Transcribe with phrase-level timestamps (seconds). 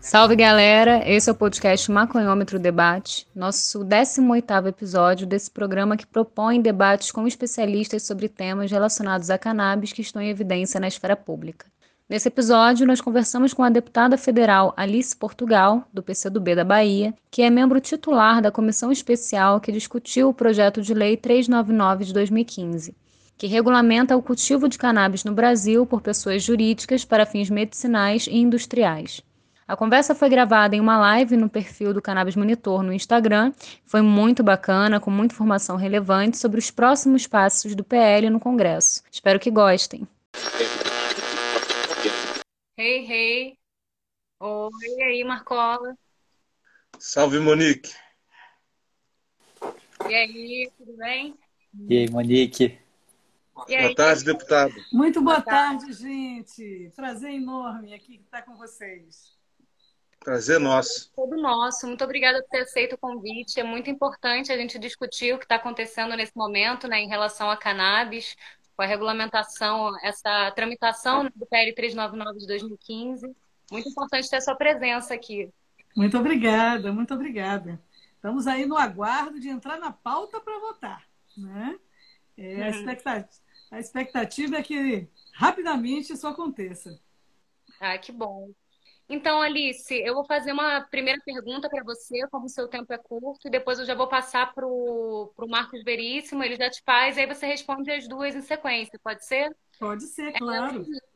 [0.00, 6.62] Salve galera, esse é o podcast Maconhômetro Debate, nosso 18º episódio desse programa que propõe
[6.62, 11.66] debates com especialistas sobre temas relacionados a cannabis que estão em evidência na esfera pública.
[12.08, 17.42] Nesse episódio, nós conversamos com a deputada federal Alice Portugal, do PCdoB da Bahia, que
[17.42, 22.96] é membro titular da comissão especial que discutiu o projeto de lei 399 de 2015
[23.40, 28.36] que regulamenta o cultivo de cannabis no Brasil por pessoas jurídicas para fins medicinais e
[28.36, 29.22] industriais.
[29.66, 33.50] A conversa foi gravada em uma live no perfil do Cannabis Monitor no Instagram.
[33.86, 39.02] Foi muito bacana, com muita informação relevante sobre os próximos passos do PL no Congresso.
[39.10, 40.06] Espero que gostem.
[42.76, 43.58] Hey, hey.
[44.38, 45.96] Oi, e aí, Marcola?
[46.98, 47.90] Salve, Monique.
[50.10, 51.34] E aí, tudo bem?
[51.88, 52.79] E aí, Monique?
[53.66, 54.74] Boa tarde, deputado.
[54.92, 56.92] Muito boa tarde, gente.
[56.94, 59.38] Prazer enorme aqui estar com vocês.
[60.20, 61.10] Prazer nosso.
[61.14, 61.86] Todo nosso.
[61.86, 63.58] Muito obrigada por ter aceito o convite.
[63.58, 67.50] É muito importante a gente discutir o que está acontecendo nesse momento né, em relação
[67.50, 68.36] a cannabis,
[68.76, 73.34] com a regulamentação, essa tramitação do PL 399 de 2015.
[73.70, 75.48] Muito importante ter a sua presença aqui.
[75.96, 77.80] Muito obrigada, muito obrigada.
[78.14, 81.02] Estamos aí no aguardo de entrar na pauta para votar.
[81.36, 81.78] Né?
[82.36, 82.70] É, a, uhum.
[82.70, 86.98] expectativa, a expectativa é que rapidamente isso aconteça.
[87.80, 88.50] Ah, que bom.
[89.08, 92.98] Então, Alice, eu vou fazer uma primeira pergunta para você, como o seu tempo é
[92.98, 97.16] curto, e depois eu já vou passar para o Marcos Veríssimo, ele já te faz,
[97.16, 99.50] e aí você responde as duas em sequência, pode ser?
[99.80, 100.82] Pode ser, claro.
[100.82, 101.09] É,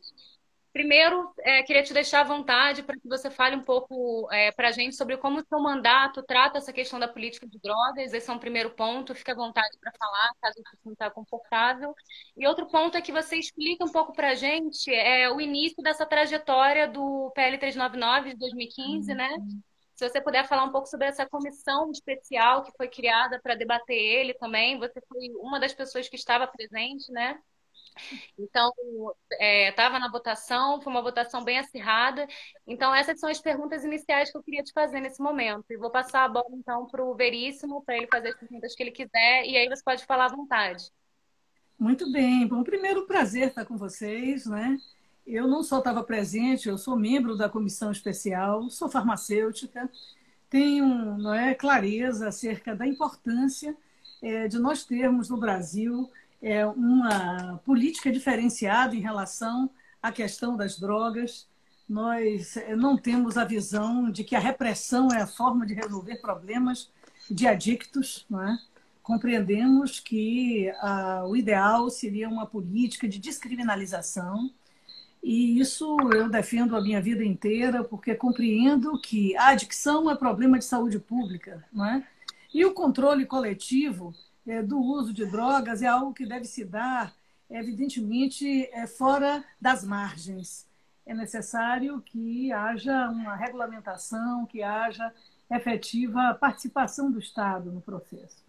[0.74, 4.70] Primeiro, é, queria te deixar à vontade para que você fale um pouco é, para
[4.70, 8.12] a gente sobre como o seu mandato trata essa questão da política de drogas.
[8.12, 11.94] Esse é um primeiro ponto, fique à vontade para falar, caso você não está confortável.
[12.36, 15.80] E outro ponto é que você explique um pouco para a gente é, o início
[15.80, 19.16] dessa trajetória do PL 399 de 2015, uhum.
[19.16, 19.28] né?
[19.94, 23.96] Se você puder falar um pouco sobre essa comissão especial que foi criada para debater
[23.96, 27.38] ele também, você foi uma das pessoas que estava presente, né?
[28.38, 28.72] Então,
[29.68, 32.26] estava é, na votação, foi uma votação bem acirrada.
[32.66, 35.64] Então, essas são as perguntas iniciais que eu queria te fazer nesse momento.
[35.70, 38.82] E vou passar a bola, então, para o Veríssimo, para ele fazer as perguntas que
[38.82, 40.90] ele quiser, e aí você pode falar à vontade.
[41.78, 42.46] Muito bem.
[42.46, 44.78] Bom, primeiro, prazer estar com vocês, né?
[45.26, 49.90] Eu não só estava presente, eu sou membro da comissão especial, sou farmacêutica,
[50.50, 50.86] tenho
[51.18, 53.76] não é, clareza acerca da importância
[54.22, 56.10] é, de nós termos no Brasil
[56.44, 59.70] é, uma política diferenciada em relação
[60.02, 61.48] à questão das drogas.
[61.88, 66.16] Nós é, não temos a visão de que a repressão é a forma de resolver
[66.16, 66.92] problemas
[67.30, 68.58] de adictos, não é?
[69.02, 74.50] compreendemos que ah, o ideal seria uma política de descriminalização,
[75.22, 80.58] e isso eu defendo a minha vida inteira, porque compreendo que a adicção é problema
[80.58, 82.06] de saúde pública, não é?
[82.52, 84.14] e o controle coletivo
[84.46, 87.12] é, do uso de drogas é algo que deve se dar,
[87.50, 90.66] evidentemente, é, fora das margens.
[91.06, 95.12] É necessário que haja uma regulamentação, que haja
[95.50, 98.42] efetiva participação do Estado no processo.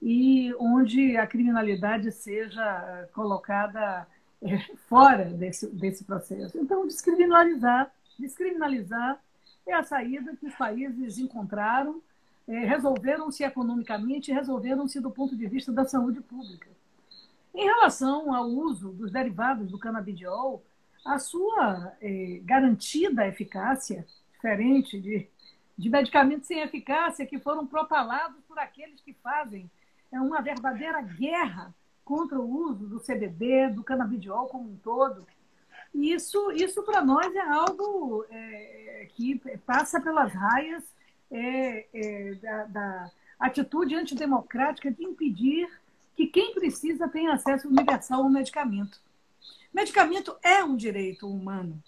[0.00, 4.06] E onde a criminalidade seja colocada
[4.42, 4.58] é,
[4.88, 6.58] fora desse, desse processo.
[6.58, 9.18] Então, descriminalizar, descriminalizar
[9.66, 12.00] é a saída que os países encontraram
[12.52, 16.68] resolveram-se economicamente e resolveram-se do ponto de vista da saúde pública.
[17.54, 20.62] Em relação ao uso dos derivados do canabidiol,
[21.04, 25.26] a sua é, garantida eficácia, diferente de,
[25.76, 29.70] de medicamentos sem eficácia que foram propalados por aqueles que fazem
[30.12, 31.74] é uma verdadeira guerra
[32.04, 35.26] contra o uso do CBD, do canabidiol como um todo.
[35.94, 40.84] Isso, isso para nós é algo é, que passa pelas raias
[41.30, 45.68] é, é, da, da atitude antidemocrática de impedir
[46.14, 49.00] que quem precisa tenha acesso universal ao medicamento.
[49.72, 51.82] Medicamento é um direito humano.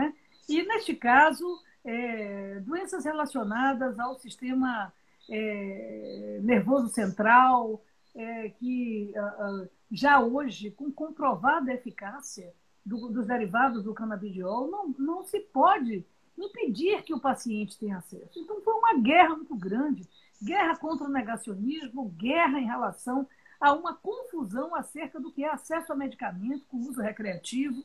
[0.00, 0.12] É?
[0.48, 4.92] E, neste caso, é, doenças relacionadas ao sistema
[5.28, 7.82] é, nervoso central,
[8.14, 12.52] é, que uh, já hoje, com comprovada eficácia
[12.84, 16.04] do, dos derivados do canabidiol, não, não se pode
[16.38, 18.38] impedir que o paciente tenha acesso.
[18.38, 20.06] Então, foi uma guerra muito grande
[20.42, 23.26] guerra contra o negacionismo, guerra em relação
[23.60, 27.82] a uma confusão acerca do que é acesso a medicamento com uso recreativo.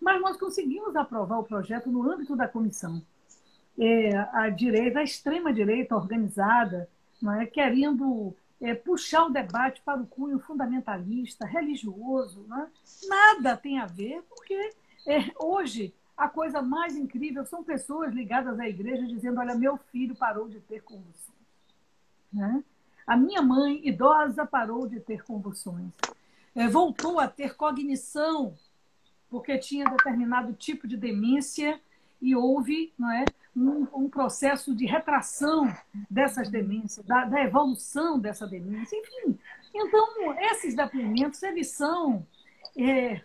[0.00, 3.00] Mas nós conseguimos aprovar o projeto no âmbito da comissão.
[3.78, 6.88] É, a direita, a extrema-direita organizada,
[7.40, 12.44] é, querendo é, puxar o debate para o cunho fundamentalista, religioso.
[12.48, 12.68] Né?
[13.08, 14.70] Nada tem a ver, porque
[15.06, 20.14] é, hoje a coisa mais incrível são pessoas ligadas à igreja dizendo: Olha, meu filho
[20.14, 21.34] parou de ter convulsões.
[22.32, 22.62] Né?
[23.06, 25.92] A minha mãe, idosa, parou de ter convulsões.
[26.54, 28.56] É, voltou a ter cognição,
[29.28, 31.80] porque tinha determinado tipo de demência
[32.22, 33.24] e houve não é,
[33.56, 35.74] um, um processo de retração
[36.08, 39.38] dessas demências, da, da, evolução dessa demência, enfim.
[39.74, 42.24] Então, esses depoimentos, eles são,
[42.76, 43.20] é,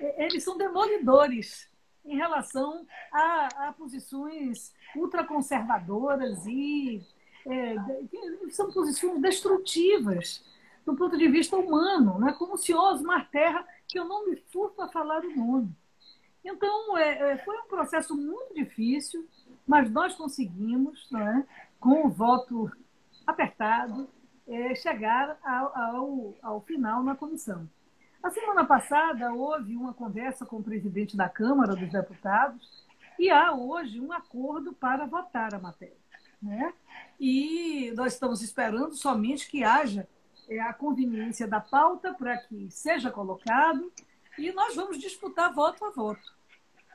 [0.00, 1.70] é eles são demolidores
[2.04, 7.02] em relação a, a posições ultraconservadoras e
[7.46, 7.74] é,
[8.50, 10.44] são posições destrutivas
[10.84, 12.32] do ponto de vista humano, né?
[12.32, 15.74] como o senhor Osmar Terra, que eu não me furto a falar o nome.
[16.44, 19.26] Então, é, é, foi um processo muito difícil,
[19.66, 21.44] mas nós conseguimos, é,
[21.78, 22.70] com o voto
[23.24, 24.08] apertado,
[24.48, 27.68] é, chegar ao, ao, ao final na comissão.
[28.22, 32.70] A semana passada houve uma conversa com o presidente da Câmara dos Deputados
[33.18, 35.96] e há hoje um acordo para votar a matéria.
[36.40, 36.72] Né?
[37.18, 40.08] E nós estamos esperando somente que haja
[40.48, 43.92] é, a conveniência da pauta para que seja colocado
[44.38, 46.32] e nós vamos disputar voto a voto.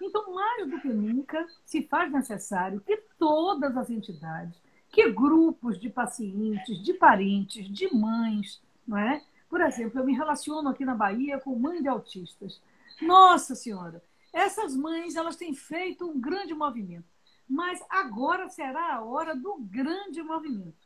[0.01, 4.57] Então, mais do que nunca, se faz necessário que todas as entidades,
[4.89, 9.21] que grupos de pacientes, de parentes, de mães, não é?
[9.49, 12.61] Por exemplo, eu me relaciono aqui na Bahia com mães de autistas.
[13.01, 14.03] Nossa Senhora,
[14.33, 17.05] essas mães elas têm feito um grande movimento,
[17.49, 20.77] mas agora será a hora do grande movimento,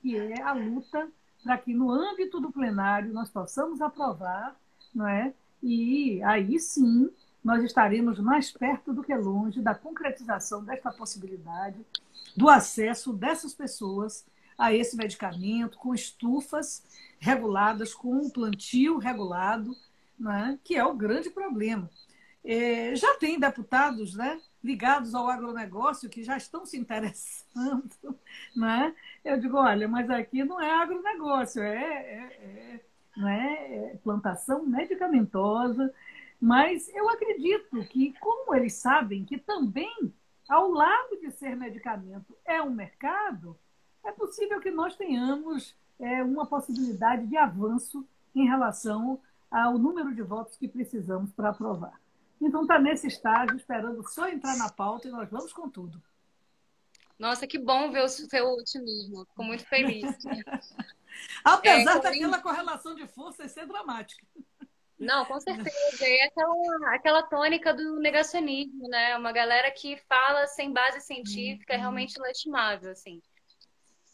[0.00, 1.08] que é a luta
[1.42, 4.56] para que no âmbito do plenário nós possamos aprovar,
[4.94, 5.34] não é?
[5.62, 7.10] E aí sim
[7.42, 11.84] nós estaremos mais perto do que longe da concretização desta possibilidade
[12.36, 14.24] do acesso dessas pessoas
[14.58, 16.84] a esse medicamento com estufas
[17.20, 19.74] reguladas, com um plantio regulado,
[20.18, 21.88] né, que é o grande problema.
[22.44, 27.88] É, já tem deputados né, ligados ao agronegócio que já estão se interessando.
[28.54, 28.94] Né?
[29.24, 32.80] Eu digo, olha, mas aqui não é agronegócio, é, é, é,
[33.16, 35.92] né, é plantação medicamentosa,
[36.40, 40.12] mas eu acredito que, como eles sabem que também,
[40.48, 43.56] ao lado de ser medicamento, é um mercado,
[44.08, 49.20] é possível que nós tenhamos é, uma possibilidade de avanço em relação
[49.50, 52.00] ao número de votos que precisamos para aprovar.
[52.40, 56.00] Então, está nesse estágio, esperando só entrar na pauta e nós vamos com tudo.
[57.18, 59.26] Nossa, que bom ver o seu otimismo.
[59.26, 60.04] Fico muito feliz.
[61.44, 64.24] Apesar é, daquela correlação de forças ser dramática.
[64.98, 65.70] Não, com certeza.
[66.00, 69.16] E é aquela, aquela tônica do negacionismo, né?
[69.16, 71.82] Uma galera que fala sem base científica é uhum.
[71.82, 73.20] realmente lastimável, assim.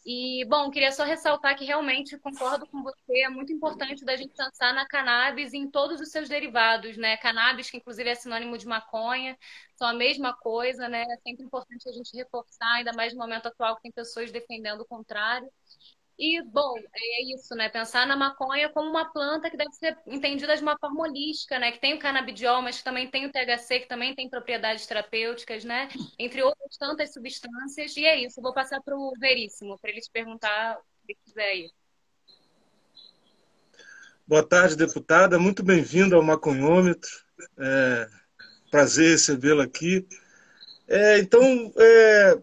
[0.05, 4.35] E, bom, queria só ressaltar que realmente concordo com você, é muito importante da gente
[4.35, 7.17] pensar na cannabis e em todos os seus derivados, né?
[7.17, 9.35] Cannabis, que inclusive é sinônimo de maconha,
[9.75, 11.01] são a mesma coisa, né?
[11.09, 14.81] É sempre importante a gente reforçar, ainda mais no momento atual que tem pessoas defendendo
[14.81, 15.49] o contrário.
[16.17, 17.67] E, bom, é isso, né?
[17.67, 21.73] Pensar na maconha como uma planta que deve ser entendida de uma forma holística, né?
[21.73, 25.65] Que tem o canabidiol, mas que também tem o THC, que também tem propriedades terapêuticas,
[25.65, 25.89] né?
[26.17, 27.97] Entre outras tantas substâncias.
[27.97, 31.49] E é isso, vou passar para o Veríssimo, para ele te perguntar o que quiser
[31.49, 31.69] aí.
[34.25, 35.37] Boa tarde, deputada.
[35.37, 37.09] Muito bem-vindo ao Maconhômetro.
[37.59, 38.07] É...
[38.71, 40.07] Prazer recebê-la aqui.
[40.87, 42.41] É, então, é,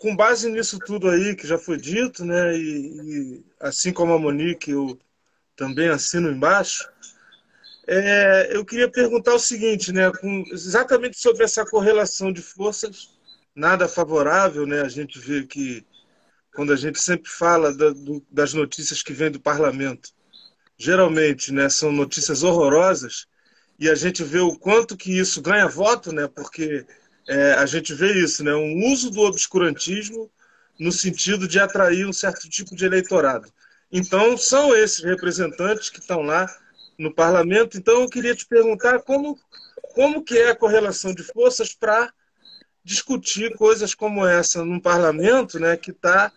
[0.00, 4.18] com base nisso tudo aí que já foi dito, né, e, e assim como a
[4.18, 4.98] Monique, eu
[5.54, 6.88] também assino embaixo,
[7.86, 13.10] é, eu queria perguntar o seguinte, né, com, exatamente sobre essa correlação de forças,
[13.54, 15.84] nada favorável, né, a gente vê que
[16.54, 20.08] quando a gente sempre fala da, do, das notícias que vêm do parlamento,
[20.78, 23.26] geralmente, né, são notícias horrorosas,
[23.78, 26.86] e a gente vê o quanto que isso ganha voto, né, porque
[27.30, 28.52] é, a gente vê isso, né?
[28.52, 30.28] um uso do obscurantismo
[30.80, 33.48] no sentido de atrair um certo tipo de eleitorado.
[33.92, 36.52] Então, são esses representantes que estão lá
[36.98, 37.78] no parlamento.
[37.78, 39.38] Então, eu queria te perguntar como,
[39.94, 42.12] como que é a correlação de forças para
[42.84, 46.32] discutir coisas como essa num parlamento né, que está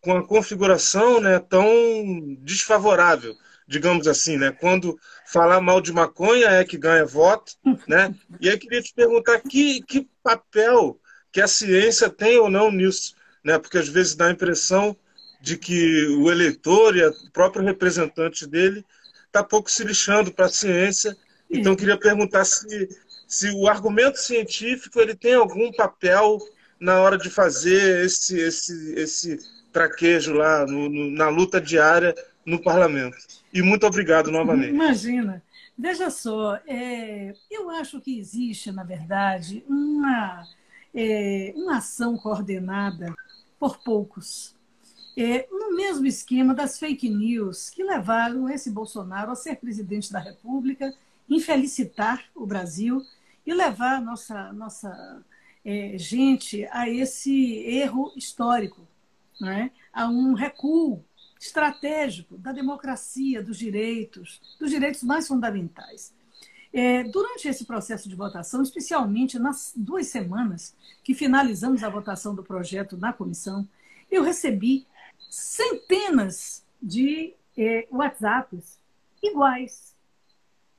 [0.00, 3.36] com a configuração né, tão desfavorável
[3.70, 4.50] digamos assim, né?
[4.50, 7.52] Quando falar mal de maconha é que ganha voto,
[7.86, 8.12] né?
[8.40, 11.00] E aí queria te perguntar que, que papel
[11.30, 13.60] que a ciência tem ou não nisso, né?
[13.60, 14.96] Porque às vezes dá a impressão
[15.40, 18.84] de que o eleitor e o próprio representante dele
[19.24, 21.16] está pouco se lixando para a ciência.
[21.48, 22.88] Então queria perguntar se,
[23.28, 26.38] se o argumento científico ele tem algum papel
[26.80, 29.38] na hora de fazer esse, esse, esse
[29.72, 32.12] traquejo lá no, no, na luta diária
[32.50, 33.16] no parlamento.
[33.52, 34.70] E muito obrigado novamente.
[34.70, 35.42] Imagina.
[35.78, 40.46] Veja só, é, eu acho que existe, na verdade, uma,
[40.94, 43.14] é, uma ação coordenada
[43.58, 44.54] por poucos.
[45.16, 50.18] É, no mesmo esquema das fake news que levaram esse Bolsonaro a ser presidente da
[50.18, 50.94] República,
[51.28, 53.02] infelicitar o Brasil
[53.46, 55.22] e levar nossa, nossa
[55.64, 58.86] é, gente a esse erro histórico,
[59.40, 59.70] né?
[59.92, 61.02] a um recuo
[61.40, 66.14] estratégico da democracia, dos direitos, dos direitos mais fundamentais.
[66.72, 72.44] É, durante esse processo de votação, especialmente nas duas semanas que finalizamos a votação do
[72.44, 73.66] projeto na comissão,
[74.10, 74.86] eu recebi
[75.30, 78.78] centenas de é, WhatsApps
[79.22, 79.96] iguais,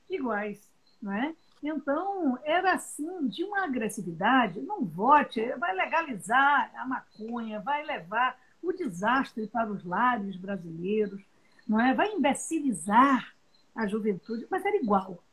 [0.09, 0.59] iguais,
[1.01, 1.33] não é?
[1.63, 8.71] Então, era assim, de uma agressividade, não vote, vai legalizar a maconha, vai levar o
[8.71, 11.21] desastre para os lares brasileiros,
[11.67, 11.93] não é?
[11.93, 13.35] vai imbecilizar
[13.75, 15.23] a juventude, mas era igual.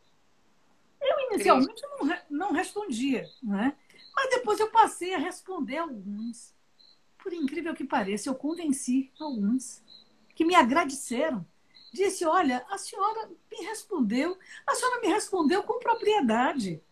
[1.00, 3.76] Eu inicialmente não, não respondia, não é?
[4.14, 6.52] mas depois eu passei a responder alguns.
[7.22, 9.82] Por incrível que pareça, eu convenci alguns
[10.34, 11.46] que me agradeceram.
[11.92, 16.82] Disse: Olha, a senhora me respondeu, a senhora me respondeu com propriedade.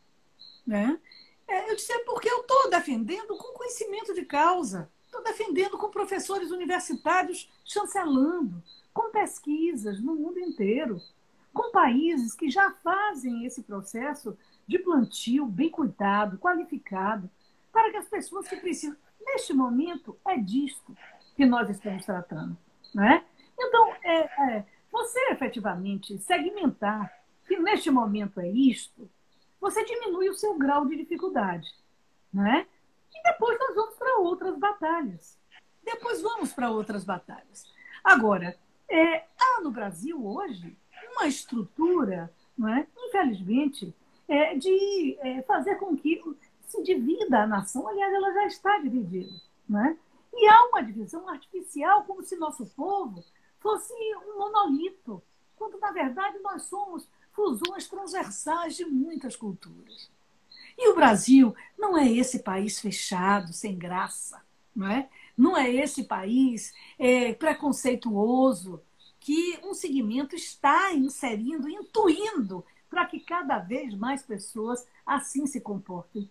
[0.65, 1.01] Né?
[1.49, 4.91] É, eu disse: é porque eu estou defendendo com conhecimento de causa.
[5.27, 8.63] Defendendo com professores universitários chancelando,
[8.95, 11.01] com pesquisas no mundo inteiro,
[11.53, 17.29] com países que já fazem esse processo de plantio bem cuidado, qualificado,
[17.73, 18.97] para que as pessoas que precisam.
[19.21, 20.97] Neste momento, é disto
[21.35, 22.57] que nós estamos tratando.
[22.95, 23.25] Né?
[23.59, 27.13] Então, é, é, você efetivamente segmentar
[27.49, 29.11] que neste momento é isto,
[29.61, 31.69] você diminui o seu grau de dificuldade.
[32.33, 32.67] Né?
[33.27, 35.39] Depois nós vamos para outras batalhas.
[35.83, 37.65] Depois vamos para outras batalhas.
[38.03, 38.57] Agora,
[38.89, 40.77] é, há no Brasil hoje
[41.13, 42.87] uma estrutura, não é?
[42.97, 43.95] infelizmente,
[44.29, 46.23] é, de é, fazer com que
[46.63, 47.89] se divida a nação.
[47.89, 49.41] Aliás, ela já está dividida.
[49.69, 49.97] Não é?
[50.33, 53.25] E há uma divisão artificial, como se nosso povo
[53.59, 53.93] fosse
[54.29, 55.23] um monolito,
[55.57, 60.11] quando, na verdade, nós somos fusões transversais de muitas culturas.
[60.79, 64.43] E o Brasil não é esse país fechado, sem graça,
[64.75, 65.09] não é?
[65.37, 68.83] Não é esse país é, preconceituoso
[69.21, 76.31] que um segmento está inserindo, intuindo para que cada vez mais pessoas assim se comportem.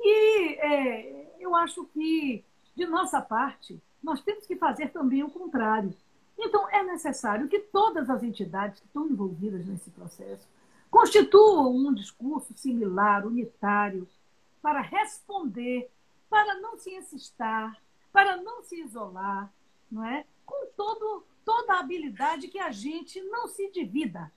[0.00, 2.44] E é, eu acho que,
[2.76, 5.94] de nossa parte, nós temos que fazer também o contrário.
[6.38, 10.46] Então, é necessário que todas as entidades que estão envolvidas nesse processo
[10.94, 14.08] constituam um discurso similar, unitário,
[14.62, 15.90] para responder,
[16.30, 17.76] para não se insistar,
[18.12, 19.52] para não se isolar,
[19.90, 20.24] não é?
[20.46, 24.30] com todo, toda a habilidade que a gente não se divida.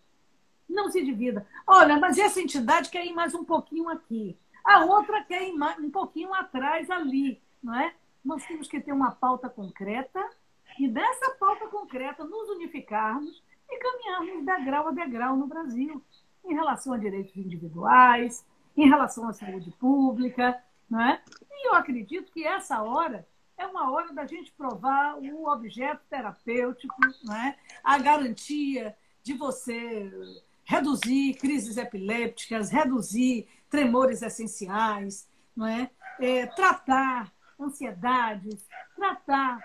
[0.67, 1.47] Não se divida.
[1.67, 4.35] Olha, mas essa entidade quer ir mais um pouquinho aqui.
[4.65, 7.39] A outra quer ir mais, um pouquinho atrás ali.
[7.61, 7.93] Não é?
[8.25, 10.27] Nós temos que ter uma pauta concreta
[10.79, 16.03] e dessa pauta concreta nos unificarmos e caminharmos degrau a degrau no Brasil
[16.47, 20.61] em relação a direitos individuais, em relação à saúde pública.
[20.89, 21.21] Né?
[21.51, 23.27] E eu acredito que essa hora
[23.57, 27.57] é uma hora da gente provar o objeto terapêutico, né?
[27.83, 30.11] a garantia de você
[30.63, 35.89] reduzir crises epilépticas, reduzir tremores essenciais, não é?
[36.19, 39.59] é tratar ansiedades, tratar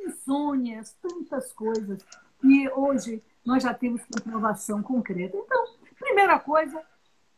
[0.00, 2.04] insônias, tantas coisas
[2.40, 5.36] que hoje nós já temos comprovação concreta.
[5.36, 5.76] Então,
[6.06, 6.80] Primeira coisa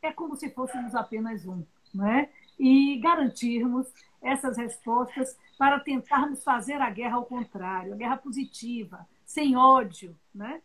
[0.02, 2.28] é como se fôssemos apenas um, né?
[2.58, 9.56] e garantirmos essas respostas para tentarmos fazer a guerra ao contrário, a guerra positiva, sem
[9.56, 10.14] ódio.
[10.34, 10.60] Né?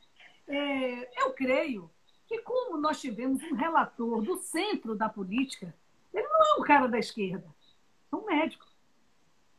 [0.50, 1.90] É, eu creio
[2.28, 5.74] que, como nós tivemos um relator do centro da política,
[6.14, 7.48] ele não é um cara da esquerda,
[8.12, 8.66] é um médico.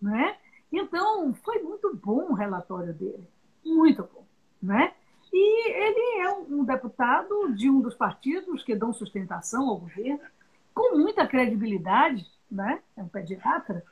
[0.02, 0.36] Né?
[0.70, 3.26] Então, foi muito bom o relatório dele,
[3.64, 4.26] muito bom.
[4.62, 4.92] Né?
[5.36, 10.20] E ele é um deputado de um dos partidos que dão sustentação ao governo,
[10.72, 12.80] com muita credibilidade, né?
[12.96, 13.84] é um pediatra,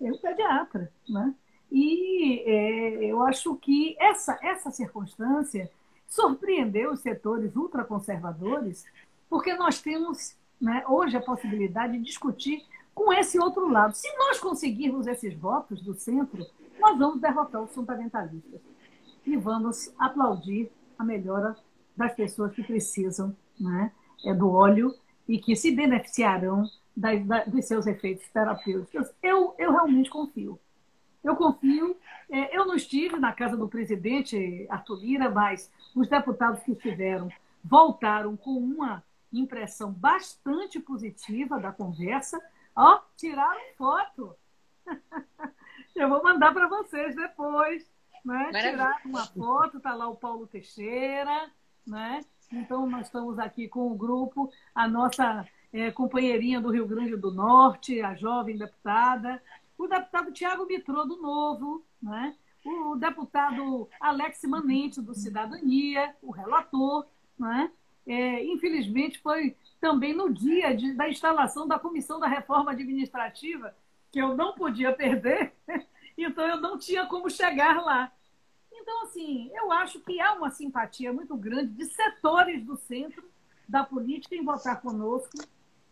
[0.00, 0.92] é um pediatra.
[1.08, 1.34] Né?
[1.68, 5.68] E é, eu acho que essa, essa circunstância
[6.06, 8.84] surpreendeu os setores ultraconservadores,
[9.28, 13.94] porque nós temos né, hoje a possibilidade de discutir com esse outro lado.
[13.94, 16.46] Se nós conseguirmos esses votos do centro,
[16.78, 18.60] nós vamos derrotar os fundamentalistas
[19.26, 21.56] e vamos aplaudir a melhora
[21.96, 23.92] das pessoas que precisam né,
[24.24, 24.94] é, do óleo
[25.28, 29.10] e que se beneficiarão da, da, dos seus efeitos terapêuticos.
[29.22, 30.58] Eu, eu realmente confio.
[31.22, 31.96] Eu confio.
[32.30, 37.28] É, eu não estive na casa do presidente Arthur Lira, mas os deputados que estiveram
[37.62, 42.40] voltaram com uma impressão bastante positiva da conversa.
[42.76, 44.36] Ó, tiraram foto.
[45.94, 47.93] Eu vou mandar para vocês depois.
[48.24, 48.50] Né?
[48.52, 51.50] Tiraram uma foto, está lá o Paulo Teixeira.
[51.86, 52.24] Né?
[52.52, 57.32] Então, nós estamos aqui com o grupo, a nossa é, companheirinha do Rio Grande do
[57.32, 59.42] Norte, a jovem deputada,
[59.76, 62.34] o deputado Tiago Mitrô, do Novo, né?
[62.64, 67.06] o deputado Alex Manente, do Cidadania, o relator.
[67.38, 67.70] Né?
[68.06, 73.74] É, infelizmente, foi também no dia de, da instalação da Comissão da Reforma Administrativa,
[74.10, 75.52] que eu não podia perder,
[76.22, 78.12] então eu não tinha como chegar lá.
[78.72, 83.24] Então, assim, eu acho que há uma simpatia muito grande de setores do centro
[83.68, 85.38] da política em votar conosco.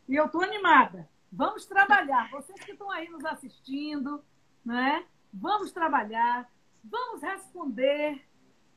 [0.08, 1.08] E eu estou animada.
[1.32, 2.30] Vamos trabalhar.
[2.30, 4.22] Vocês que estão aí nos assistindo,
[4.64, 5.06] né?
[5.32, 6.50] vamos trabalhar,
[6.84, 8.22] vamos responder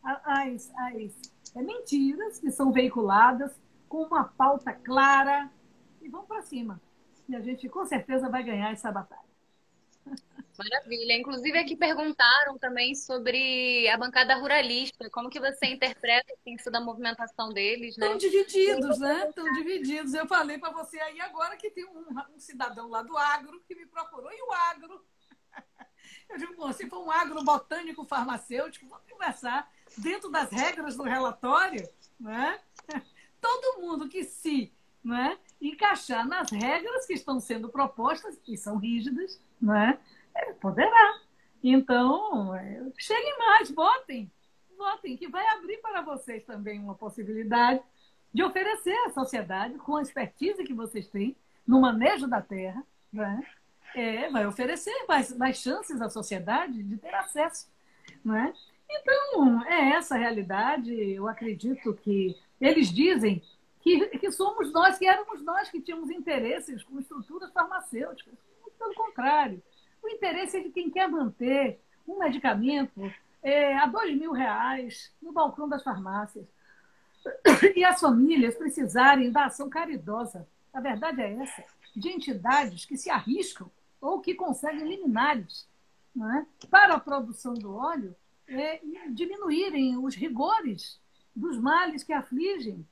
[0.01, 3.59] às, às mentiras que são veiculadas
[3.89, 5.51] com uma pauta clara
[6.01, 6.79] e vamos para cima.
[7.27, 9.25] E a gente com certeza vai ganhar essa batalha.
[10.57, 11.13] Maravilha.
[11.13, 17.49] Inclusive aqui perguntaram também sobre a bancada ruralista, como que você interpreta isso da movimentação
[17.49, 18.05] deles, né?
[18.05, 19.27] Estão divididos, né?
[19.29, 20.13] Estão divididos.
[20.13, 23.75] Eu falei para você aí agora que tem um, um, cidadão lá do agro que
[23.75, 25.05] me procurou, e o agro?
[26.29, 31.03] Eu digo, bom, se for um agro botânico farmacêutico, vamos conversar dentro das regras do
[31.03, 31.87] relatório,
[32.19, 32.59] né?
[33.41, 39.39] Todo mundo que se né, encaixar nas regras que estão sendo propostas, e são rígidas,
[39.61, 39.99] né?
[40.59, 41.19] Poderá.
[41.63, 42.51] Então,
[42.97, 44.31] cheguem mais, votem.
[44.77, 47.81] Votem, que vai abrir para vocês também uma possibilidade
[48.33, 53.41] de oferecer à sociedade, com a expertise que vocês têm no manejo da terra, né?
[53.95, 57.67] é, vai oferecer mais, mais chances à sociedade de ter acesso.
[58.23, 58.53] Né?
[58.89, 60.93] Então, é essa a realidade.
[60.93, 63.41] Eu acredito que eles dizem
[63.81, 68.33] que, que somos nós, que éramos nós que tínhamos interesses com estruturas farmacêuticas.
[68.77, 69.63] Pelo contrário,
[70.05, 75.31] o interesse é de quem quer manter um medicamento é, a dois mil reais no
[75.31, 76.45] balcão das farmácias.
[77.75, 80.47] E as famílias precisarem da ação caridosa.
[80.71, 81.63] A verdade é essa,
[81.95, 85.67] de entidades que se arriscam ou que conseguem liminares
[86.15, 86.45] é?
[86.69, 88.15] para a produção do óleo
[88.47, 90.99] é, diminuírem os rigores
[91.35, 92.85] dos males que afligem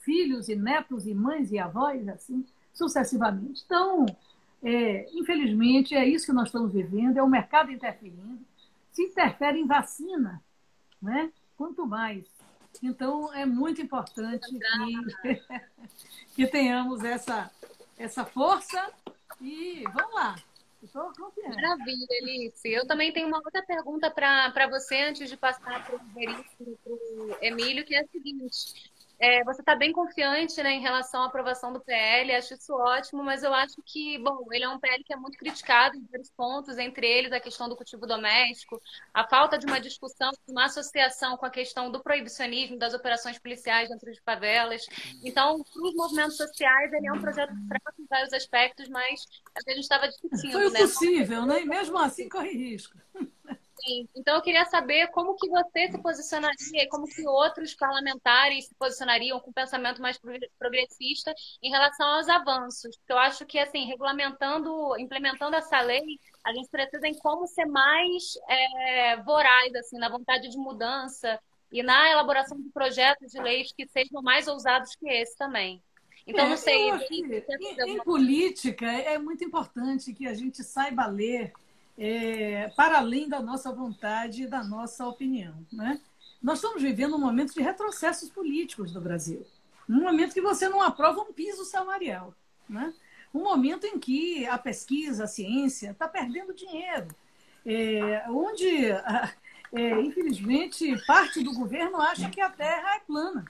[0.00, 3.62] filhos e netos e mães e avós, assim, sucessivamente.
[3.64, 4.06] Então,
[4.62, 8.40] é, infelizmente, é isso que nós estamos vivendo, é o mercado interferindo.
[8.92, 10.42] Se interfere em vacina,
[11.00, 11.30] né?
[11.56, 12.24] quanto mais.
[12.82, 15.42] Então, é muito importante que,
[16.34, 17.50] que tenhamos essa,
[17.96, 18.92] essa força
[19.40, 20.36] e vamos lá.
[20.80, 21.56] Estou confiante.
[21.56, 22.68] Maravilha, Alice.
[22.68, 27.96] Eu também tenho uma outra pergunta para você antes de passar para o Emílio, que
[27.96, 28.92] é a seguinte.
[29.20, 33.24] É, você está bem confiante né, em relação à aprovação do PL, acho isso ótimo,
[33.24, 36.30] mas eu acho que, bom, ele é um PL que é muito criticado em vários
[36.30, 38.80] pontos, entre eles a questão do cultivo doméstico,
[39.12, 43.38] a falta de uma discussão, de uma associação com a questão do proibicionismo das operações
[43.40, 44.86] policiais dentro de favelas.
[45.24, 49.26] Então, para os movimentos sociais, ele é um projeto que trata em vários aspectos, mas
[49.56, 50.52] a gente estava discutindo.
[50.52, 50.78] Foi né?
[50.78, 51.62] possível, né?
[51.62, 52.96] E mesmo assim corre risco.
[53.84, 54.08] Sim.
[54.14, 58.74] Então eu queria saber como que você se posicionaria e como que outros parlamentares se
[58.74, 60.18] posicionariam com um pensamento mais
[60.58, 62.96] progressista em relação aos avanços.
[62.96, 67.66] Porque eu acho que assim, regulamentando, implementando essa lei, a gente precisa em como ser
[67.66, 71.38] mais é, voraz assim na vontade de mudança
[71.70, 75.82] e na elaboração de projetos de leis que sejam mais ousados que esse também.
[76.26, 76.90] Então, é, não sei.
[77.10, 81.52] em, em política, é muito importante que a gente saiba ler
[81.98, 85.66] é, para além da nossa vontade e da nossa opinião.
[85.72, 86.00] Né?
[86.40, 89.44] Nós estamos vivendo um momento de retrocessos políticos no Brasil.
[89.88, 92.32] Um momento que você não aprova um piso salarial.
[92.68, 92.94] Né?
[93.34, 97.08] Um momento em que a pesquisa, a ciência está perdendo dinheiro.
[97.66, 98.86] É, onde,
[99.72, 103.44] é, infelizmente, parte do governo acha que a Terra é plana.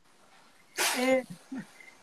[0.99, 1.25] É,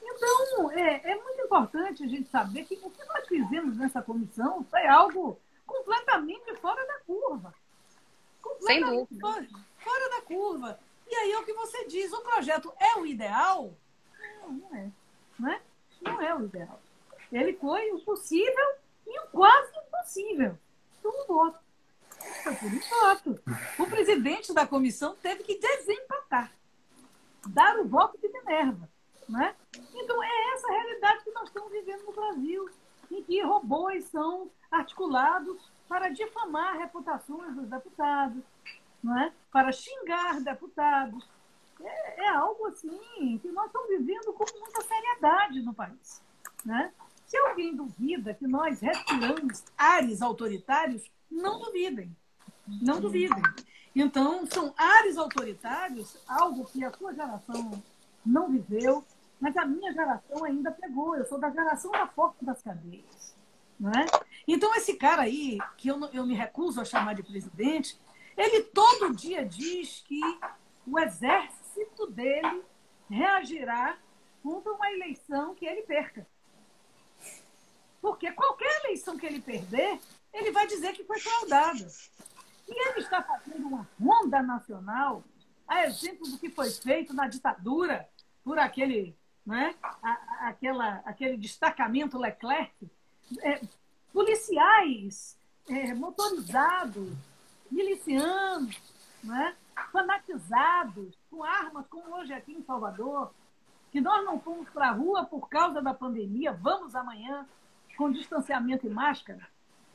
[0.02, 4.64] então, é, é, muito importante a gente saber que o que nós fizemos nessa comissão
[4.70, 7.54] foi algo completamente fora da curva.
[8.62, 9.48] Sem dúvida.
[9.78, 10.80] Fora, da curva.
[11.08, 13.74] E aí é o que você diz, o projeto é o ideal?
[14.42, 14.92] Não, não é.
[15.38, 15.62] Não é,
[16.02, 16.80] não é o ideal.
[17.32, 18.76] Ele foi o possível
[19.06, 20.58] e o quase impossível.
[21.02, 21.60] Por um voto.
[22.44, 23.42] Foi por um voto.
[23.80, 26.52] O presidente da comissão teve que desempatar.
[27.48, 28.90] Dar o voto de Minerva.
[29.28, 29.56] Né?
[29.94, 32.70] Então, é essa a realidade que nós estamos vivendo no Brasil,
[33.16, 38.44] em que robôs são articulados para difamar reputações dos deputados,
[39.04, 39.32] não é?
[39.52, 41.28] para xingar deputados.
[41.80, 46.22] É, é algo assim que nós estamos vivendo com muita seriedade no país.
[46.64, 46.92] Né?
[47.26, 52.16] Se alguém duvida que nós respiramos ares autoritários, não duvidem.
[52.82, 53.44] Não duvidem.
[53.96, 57.82] Então, são ares autoritários, algo que a sua geração
[58.26, 59.06] não viveu,
[59.46, 61.16] mas a minha geração ainda pegou.
[61.16, 63.36] Eu sou da geração da porta das cadeias.
[63.80, 64.04] Não é?
[64.48, 67.96] Então, esse cara aí, que eu, eu me recuso a chamar de presidente,
[68.36, 70.20] ele todo dia diz que
[70.88, 72.64] o exército dele
[73.08, 74.00] reagirá
[74.42, 76.26] contra uma eleição que ele perca.
[78.02, 80.00] Porque qualquer eleição que ele perder,
[80.34, 81.88] ele vai dizer que foi fraudada.
[82.68, 85.24] E ele está fazendo uma ronda nacional,
[85.68, 88.10] a exemplo do que foi feito na ditadura
[88.44, 89.76] por aquele, né,
[90.42, 92.74] aquela, aquele destacamento Leclerc,
[93.42, 93.62] é,
[94.12, 97.14] policiais é, motorizados,
[97.70, 98.82] milicianos,
[99.24, 99.56] né,
[99.92, 103.34] fanatizados, com armas, como hoje aqui em Salvador,
[103.92, 107.48] que nós não fomos para a rua por causa da pandemia, vamos amanhã
[107.98, 109.48] com distanciamento e máscara,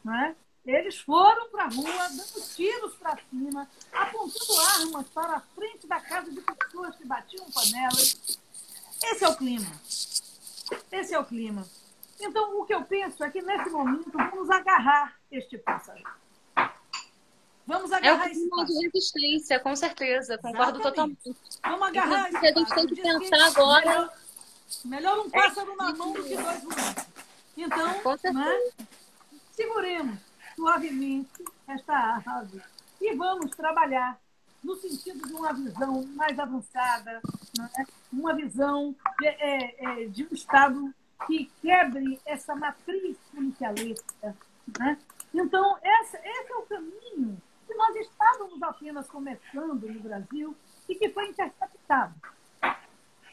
[0.03, 0.35] né?
[0.65, 6.01] Eles foram para a rua, dando tiros para cima, apontando armas para a frente da
[6.01, 8.39] casa de pessoas que batiam panelas.
[9.03, 9.73] Esse é o clima.
[10.93, 11.67] Esse é o clima.
[12.21, 16.03] Então, o que eu penso é que, nesse momento, vamos agarrar este pássaro.
[17.67, 20.37] Vamos agarrar é o clima de resistência, com certeza.
[20.39, 21.23] Concordo Exatamente.
[21.23, 21.61] totalmente.
[21.63, 23.87] Vamos agarrar esse A gente tem que pensar agora...
[23.91, 24.13] Melhor,
[24.85, 27.11] melhor um pássaro é, na mão do que dois voando.
[27.57, 28.71] Então, né,
[29.53, 30.19] seguremos
[30.57, 32.63] suavemente esta ave
[33.01, 34.19] e vamos trabalhar
[34.63, 37.21] no sentido de uma visão mais avançada,
[37.57, 37.87] né?
[38.13, 40.95] uma visão de, é, é, de, um Estado
[41.27, 44.37] que quebre essa matriz policialista.
[44.79, 44.99] Né?
[45.33, 50.57] Então, essa, esse é o caminho que nós estávamos apenas começando no Brasil
[50.89, 52.15] e que foi interceptado.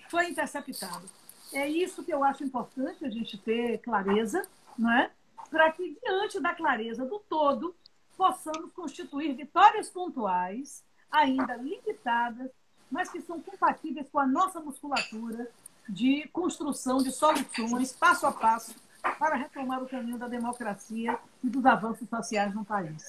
[0.10, 1.10] Foi interceptado.
[1.54, 5.12] É isso que eu acho importante a gente ter clareza, não é?
[5.50, 7.76] para que, diante da clareza do todo,
[8.16, 12.50] possamos constituir vitórias pontuais, ainda limitadas,
[12.90, 15.50] mas que são compatíveis com a nossa musculatura
[15.88, 18.76] de construção de soluções, passo a passo,
[19.18, 23.06] para retomar o caminho da democracia e dos avanços sociais no país.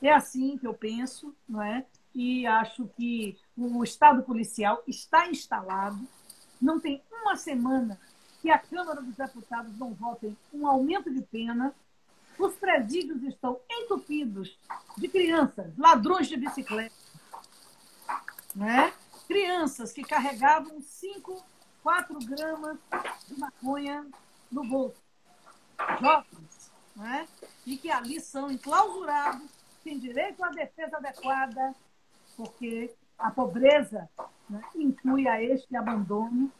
[0.00, 1.84] É assim que eu penso, não é?
[2.14, 5.98] E acho que o Estado policial está instalado.
[6.60, 7.98] Não tem uma semana
[8.40, 11.74] que a Câmara dos Deputados não votem um aumento de pena.
[12.38, 14.58] Os presídios estão entupidos
[14.98, 17.01] de crianças, ladrões de bicicleta.
[18.54, 18.92] Né?
[19.26, 21.42] Crianças que carregavam 5,
[21.82, 22.78] 4 gramas
[23.28, 24.06] de maconha
[24.50, 25.00] no bolso.
[26.00, 27.26] Jovens, né?
[27.66, 29.50] e que ali são enclausurados,
[29.82, 31.74] têm direito à defesa adequada,
[32.36, 34.08] porque a pobreza
[34.48, 36.50] né, inclui a este abandono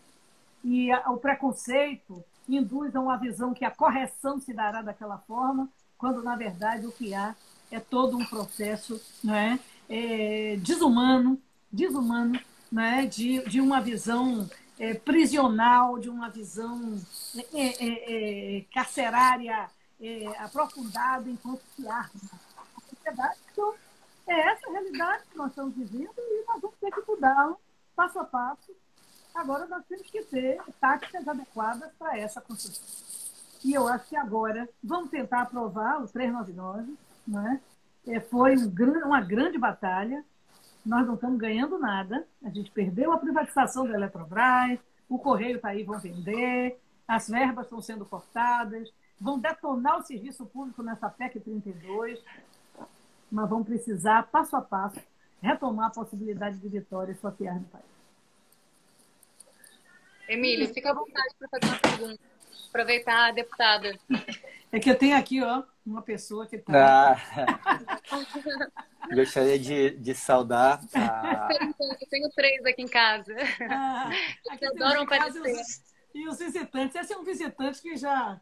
[0.64, 6.22] e o preconceito induz a uma visão que a correção se dará daquela forma, quando
[6.22, 7.34] na verdade o que há
[7.70, 11.40] é todo um processo não é, é desumano,
[11.72, 12.38] desumano,
[12.70, 17.00] não é, de, de uma visão é, prisional, de uma visão
[17.52, 22.20] é, é, é carcerária é, aprofundada enquanto se arma.
[23.52, 23.74] Então,
[24.26, 27.56] é essa a realidade que nós estamos vivendo e nós vamos ter que mudá-la
[27.94, 28.72] passo a passo
[29.34, 32.84] Agora nós temos que ter táticas adequadas para essa construção.
[33.64, 36.94] E eu acho que agora vamos tentar aprovar o 399.
[37.26, 37.60] Né?
[38.06, 38.70] É, foi um,
[39.06, 40.24] uma grande batalha.
[40.84, 42.26] Nós não estamos ganhando nada.
[42.42, 47.66] A gente perdeu a privatização da Eletrobras, o Correio está aí, vão vender, as verbas
[47.66, 52.18] estão sendo cortadas, vão detonar o serviço público nessa PEC 32.
[53.30, 55.00] Mas vamos precisar, passo a passo,
[55.40, 57.84] retomar a possibilidade de vitórias sociais no país.
[60.28, 62.31] Emílio, fica à vontade para fazer uma pergunta.
[62.68, 63.98] Aproveitar a deputada.
[64.70, 67.12] É que eu tenho aqui, ó, uma pessoa que está.
[67.12, 68.00] Ah,
[69.14, 70.80] gostaria de, de saudar.
[70.94, 71.48] A...
[72.00, 73.34] Eu tenho três aqui em casa.
[73.68, 74.10] Ah,
[74.50, 75.62] aqui adoram aparecer.
[76.14, 76.96] E os visitantes.
[76.96, 78.40] Esse é um visitante que já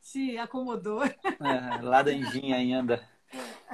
[0.00, 1.04] se acomodou.
[1.04, 3.11] É, lá da ainda.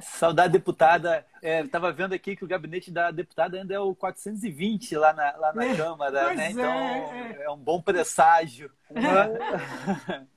[0.00, 1.24] Saudade deputada.
[1.42, 5.36] Estava é, vendo aqui que o gabinete da deputada ainda é o 420 lá na,
[5.36, 6.50] lá na é, Câmara, né?
[6.50, 7.42] Então é, é.
[7.44, 8.70] é, um bom presságio.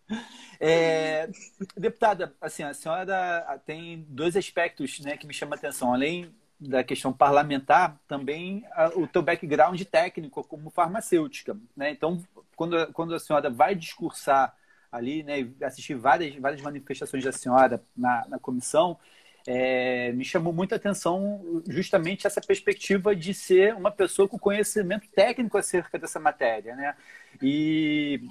[0.63, 1.27] É,
[1.75, 5.91] deputada, assim, a senhora tem dois aspectos né, que me chamam a atenção.
[5.91, 8.63] Além da questão parlamentar, também
[8.95, 11.57] o teu background técnico como farmacêutica.
[11.75, 11.89] Né?
[11.89, 12.23] Então,
[12.55, 14.55] quando, quando a senhora vai discursar
[14.91, 18.99] ali, né, assistir várias, várias manifestações da senhora na, na comissão,
[19.47, 25.57] é, me chamou muita atenção justamente essa perspectiva de ser uma pessoa com conhecimento técnico
[25.57, 26.95] acerca dessa matéria, né?
[27.41, 28.21] E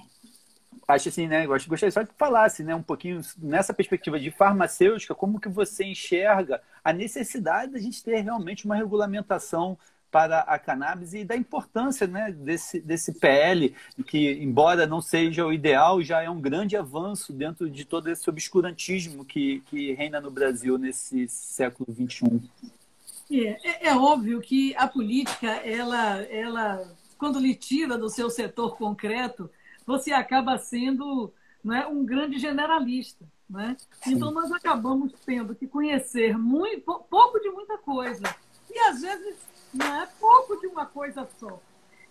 [0.86, 1.46] acho assim, né?
[1.46, 6.60] Gostaria só de falasse, né, um pouquinho nessa perspectiva de farmacêutica, como que você enxerga
[6.82, 9.78] a necessidade da gente ter realmente uma regulamentação
[10.10, 13.74] para a cannabis e da importância né, desse, desse PL,
[14.06, 18.28] que, embora não seja o ideal, já é um grande avanço dentro de todo esse
[18.28, 22.42] obscurantismo que, que reina no Brasil nesse século XXI.
[23.30, 28.76] É, é, é óbvio que a política, ela, ela, quando lhe tira do seu setor
[28.76, 29.48] concreto,
[29.86, 31.32] você acaba sendo
[31.72, 33.24] é, um grande generalista.
[33.58, 33.76] é?
[34.08, 38.24] Então, nós acabamos tendo que conhecer muito, pouco de muita coisa.
[38.68, 39.36] E, às vezes,
[39.72, 41.60] não é pouco de uma coisa só.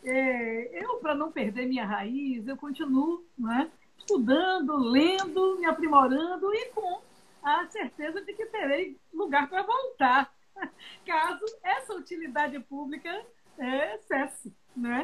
[0.04, 3.26] É, eu, para não perder minha raiz, eu continuo
[3.60, 3.68] é?
[3.98, 7.02] estudando, lendo, me aprimorando e com
[7.44, 10.34] a certeza de que terei lugar para voltar,
[11.06, 13.26] caso essa utilidade pública
[13.58, 14.54] é, cesse.
[14.76, 15.04] Né?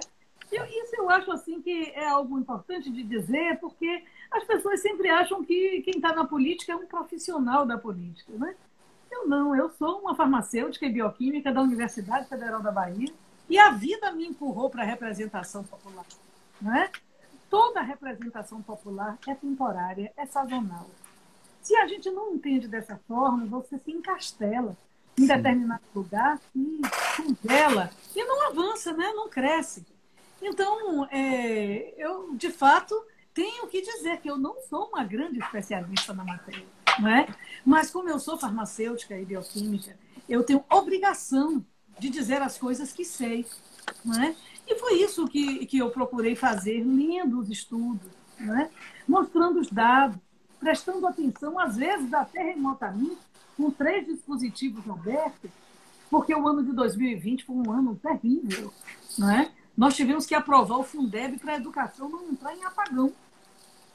[0.52, 5.10] Eu, isso eu acho assim que é algo importante de dizer, porque as pessoas sempre
[5.10, 8.32] acham que quem está na política é um profissional da política.
[8.34, 8.56] Né?
[9.16, 13.12] Eu não, eu sou uma farmacêutica e bioquímica da Universidade Federal da Bahia
[13.50, 16.06] e a vida me empurrou para a representação popular.
[16.62, 16.92] Né?
[17.50, 20.90] Toda representação popular é temporária, é sazonal.
[21.62, 24.78] Se a gente não entende dessa forma, você se encastela
[25.18, 26.82] em determinado lugar e
[27.16, 29.12] congela e não avança, né?
[29.16, 29.86] não cresce.
[30.42, 32.94] Então, é, eu, de fato,
[33.34, 36.66] tenho que dizer que eu não sou uma grande especialista na matéria,
[37.04, 37.28] é?
[37.66, 41.66] mas como eu sou farmacêutica e bioquímica, eu tenho obrigação
[42.00, 43.46] de dizer as coisas que sei.
[44.04, 44.36] Não é?
[44.68, 48.70] E foi isso que, que eu procurei fazer, lendo os estudos, é?
[49.08, 50.18] mostrando os dados,
[50.60, 53.18] prestando atenção, às vezes até remotamente,
[53.56, 55.52] com três dispositivos abertos,
[56.10, 58.74] porque o ano de 2020 foi um ano terrível.
[59.18, 59.52] Não é?
[59.78, 63.12] Nós tivemos que aprovar o Fundeb para a educação não entrar em apagão.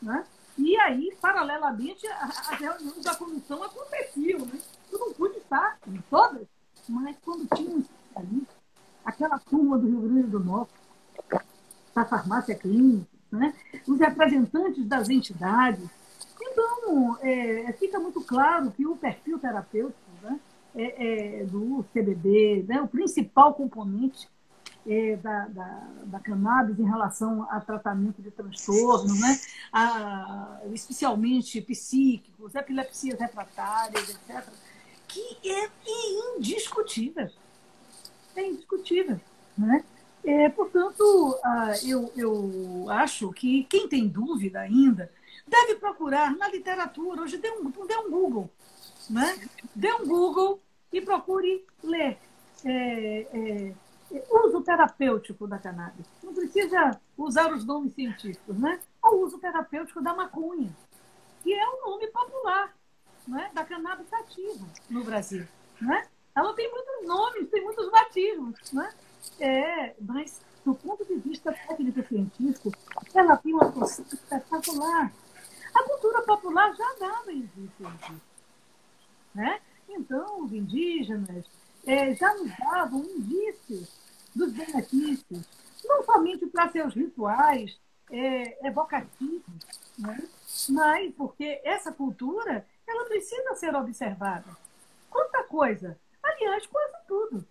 [0.00, 0.24] Né?
[0.60, 4.40] E aí, paralelamente, as reuniões da comissão aconteciam.
[4.40, 4.60] Né?
[4.92, 6.46] Eu não pude estar em todas,
[6.86, 8.54] mas quando tinha um especialista,
[9.02, 10.74] aquela turma do Rio Grande do Norte,
[11.94, 13.54] da farmácia clínica, né?
[13.88, 15.88] os representantes das entidades.
[16.42, 20.38] Então, é, fica muito claro que o perfil terapêutico né,
[20.74, 24.28] é, é do CBD, né, o principal componente
[24.86, 29.40] é, da, da, da, cannabis em relação a tratamento de transtornos, né?
[29.72, 34.44] A, especialmente psíquicos, epilepsias refratárias, etc.,
[35.06, 35.68] que é
[36.36, 37.28] indiscutível.
[38.34, 39.20] É indiscutível.
[39.58, 39.84] Né?
[40.24, 41.38] É, portanto,
[41.84, 45.10] eu, eu acho que quem tem dúvida ainda
[45.46, 47.22] deve procurar na literatura.
[47.22, 48.50] Hoje dê um, dê um Google.
[49.08, 49.48] Né?
[49.74, 50.60] Dê um Google
[50.92, 52.18] e procure ler.
[52.64, 53.72] É, é,
[54.30, 56.06] uso terapêutico da cannabis.
[56.22, 58.80] Não precisa usar os nomes científicos, né?
[59.02, 60.70] O uso terapêutico da maconha,
[61.42, 62.74] que é um nome popular
[63.26, 63.50] né?
[63.54, 65.46] da cannabis sativa no Brasil.
[65.80, 66.06] Né?
[66.34, 68.92] Ela tem muitos nomes, tem muitos batismos, né?
[69.38, 72.72] É, mas do ponto de vista técnico-científico,
[73.14, 75.12] ela tem uma função espetacular.
[75.74, 78.20] A cultura popular já dava indícios disso.
[79.34, 79.60] Né?
[79.88, 81.46] Então, os indígenas
[81.86, 83.99] é, já nos davam indícios
[84.34, 85.46] dos benefícios,
[85.84, 87.78] não somente para seus rituais
[88.10, 89.42] é, evocativos,
[89.98, 90.28] né?
[90.68, 94.56] mas porque essa cultura ela precisa ser observada.
[95.08, 95.98] Quanta coisa!
[96.22, 97.46] Aliás, quase tudo.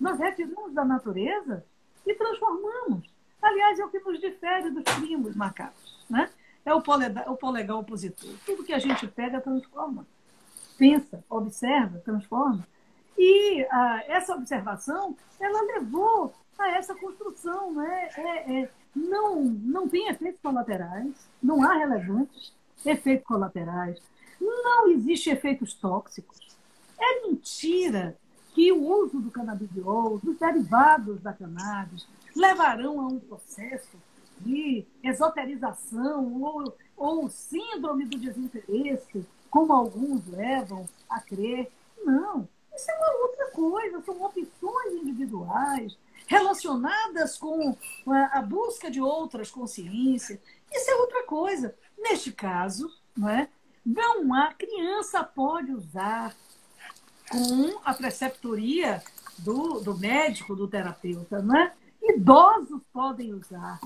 [0.00, 1.64] Nós retiramos da natureza
[2.06, 3.08] e transformamos.
[3.40, 6.04] Aliás, é o que nos difere dos primos macacos.
[6.08, 6.30] Né?
[6.64, 8.30] É o polegar, o polegar opositor.
[8.44, 10.06] Tudo que a gente pega, transforma.
[10.76, 12.66] Pensa, observa, transforma.
[13.18, 17.72] E ah, essa observação, ela levou a essa construção.
[17.72, 18.08] Né?
[18.16, 24.00] É, é, não, não tem efeitos colaterais, não há relevantes efeitos colaterais,
[24.40, 26.56] não existe efeitos tóxicos.
[26.98, 28.16] É mentira
[28.54, 33.96] que o uso do canabidiol, dos derivados da cannabis, levarão a um processo
[34.40, 41.70] de esoterização ou, ou síndrome do desinteresse, como alguns levam a crer.
[42.04, 49.50] Não, isso é uma outra coisa, são opções individuais relacionadas com a busca de outras
[49.50, 50.38] consciências.
[50.70, 51.74] Isso é outra coisa.
[51.98, 53.48] Neste caso, não, é?
[53.84, 56.36] não há criança pode usar
[57.30, 59.02] com a preceptoria
[59.38, 61.74] do, do médico, do terapeuta, não é?
[62.00, 63.80] Idosos podem usar.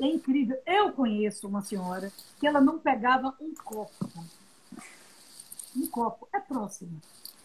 [0.00, 0.60] É incrível.
[0.66, 4.08] Eu conheço uma senhora que ela não pegava um copo.
[5.76, 6.28] Um copo.
[6.32, 7.00] É próximo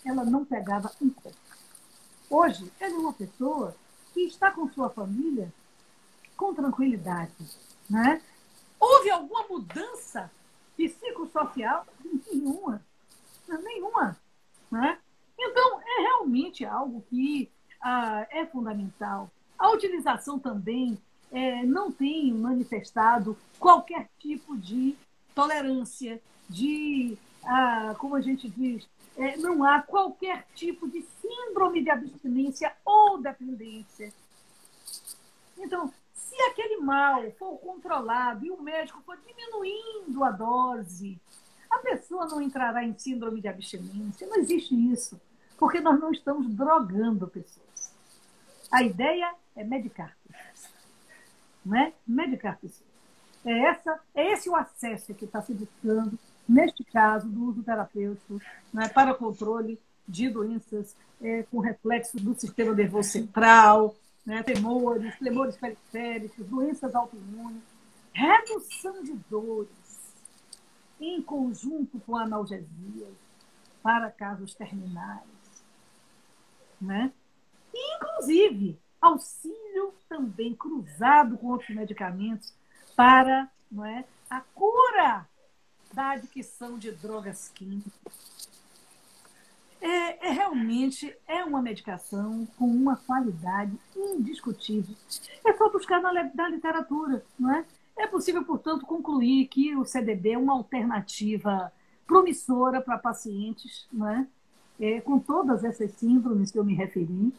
[0.08, 1.32] ela não pegava em pé.
[2.30, 3.76] Hoje, ela é uma pessoa
[4.14, 5.52] que está com sua família
[6.36, 7.34] com tranquilidade.
[7.90, 8.22] Né?
[8.80, 10.32] Houve alguma mudança
[10.76, 11.86] psicossocial?
[12.32, 12.82] Nenhuma.
[13.48, 14.18] Nenhuma.
[14.70, 14.98] Né?
[15.38, 17.50] Então, é realmente algo que
[17.82, 19.32] ah, é fundamental.
[19.58, 20.98] A utilização também
[21.32, 24.96] é, não tem manifestado qualquer tipo de
[25.34, 28.88] tolerância, de, ah, como a gente diz,
[29.18, 34.14] é, não há qualquer tipo de síndrome de abstinência ou dependência.
[35.58, 41.20] Então, se aquele mal for controlado e o médico for diminuindo a dose,
[41.70, 44.28] a pessoa não entrará em síndrome de abstinência.
[44.28, 45.20] Não existe isso,
[45.58, 47.94] porque nós não estamos drogando pessoas.
[48.72, 50.74] A ideia é medicar pessoas.
[51.66, 51.94] Não é?
[52.06, 52.88] Medicar pessoas.
[53.44, 58.42] É, essa, é esse o acesso que está se buscando, neste caso, do uso terapêutico
[58.74, 65.58] né, para controle de doenças é, com reflexo do sistema nervoso central, né, temores, tremores
[65.58, 67.64] periféricos, doenças autoimunes,
[68.14, 69.70] redução de dores,
[71.00, 73.14] em conjunto com analgesias
[73.84, 75.24] para casos terminais.
[76.80, 77.12] Né?
[77.74, 82.54] E, inclusive, auxílio também cruzado com outros medicamentos
[82.96, 85.28] para não é, a cura
[85.98, 87.92] da adicção de drogas químicas.
[89.82, 94.96] É, é, realmente é uma medicação com uma qualidade indiscutível.
[95.44, 97.66] É só buscar na, na literatura, não é?
[97.98, 101.74] É possível, portanto, concluir que o CDB é uma alternativa
[102.06, 104.28] promissora para pacientes, não é?
[104.80, 105.02] é?
[105.02, 107.34] com todas essas síndromes que eu me referi,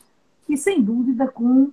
[0.49, 1.71] e sem dúvida com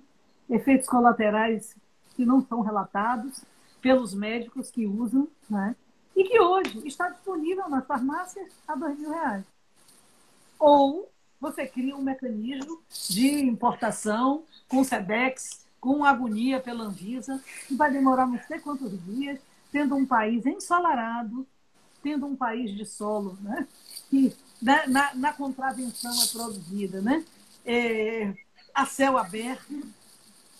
[0.48, 1.76] efeitos colaterais
[2.16, 3.44] que não são relatados
[3.82, 5.76] pelos médicos que usam, né?
[6.16, 9.44] E que hoje está disponível nas farmácias a dois mil reais.
[10.58, 17.92] Ou você cria um mecanismo de importação com SEDEX, com agonia pela Anvisa, que vai
[17.92, 19.40] demorar não sei quantos dias,
[19.72, 21.46] tendo um país ensolarado,
[22.02, 23.68] tendo um país de solo, né?
[24.10, 27.26] que na, na, na contravenção é produzida, né?
[27.66, 28.34] É,
[28.74, 29.82] a céu aberto,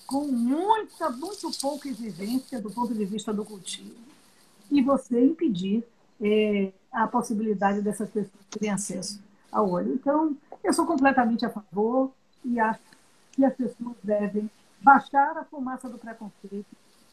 [0.06, 3.96] com muita, muito pouca exigência do ponto de vista do cultivo,
[4.72, 5.84] e você impedir
[6.22, 9.94] é, a possibilidade dessas pessoas terem acesso ao olho.
[9.94, 12.12] Então, eu sou completamente a favor
[12.44, 12.82] e acho
[13.32, 14.50] que as pessoas devem
[14.82, 16.66] baixar a fumaça do preconceito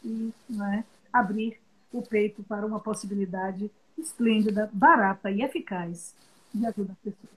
[0.03, 0.33] e
[0.73, 1.59] é, abrir
[1.91, 6.13] o peito para uma possibilidade esplêndida, barata e eficaz
[6.53, 7.33] de ajuda às pessoas.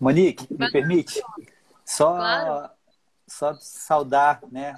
[0.00, 1.22] Monique, me permite?
[1.84, 2.70] Só claro
[3.28, 4.74] só saudar, né?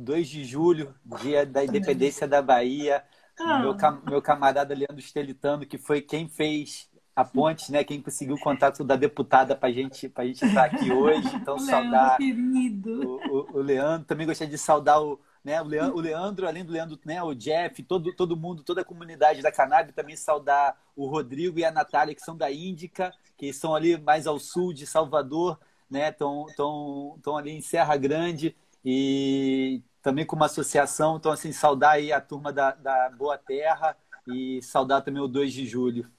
[0.00, 3.04] 2 de julho, dia da independência da Bahia.
[3.38, 3.58] Ah.
[3.58, 7.84] Meu, meu camarada Leandro Estelitano, que foi quem fez a ponte, né?
[7.84, 11.28] Quem conseguiu o contato da deputada para gente, a gente estar aqui hoje.
[11.34, 14.06] Então, saudar o, o, o, Leandro.
[14.06, 17.34] Também gostaria de saudar o, né, o, Leandro, o Leandro, além do Leandro, né, o
[17.34, 19.94] Jeff, todo, todo mundo, toda a comunidade da Cannabis.
[19.94, 24.26] Também saudar o Rodrigo e a Natália, que são da Índica, que são ali mais
[24.26, 25.58] ao sul de Salvador
[25.90, 26.08] né?
[26.10, 31.16] Estão tão, tão ali em Serra Grande e também com uma associação.
[31.16, 35.52] Então, assim, saudar aí a turma da, da Boa Terra e saudar também o 2
[35.52, 36.10] de julho.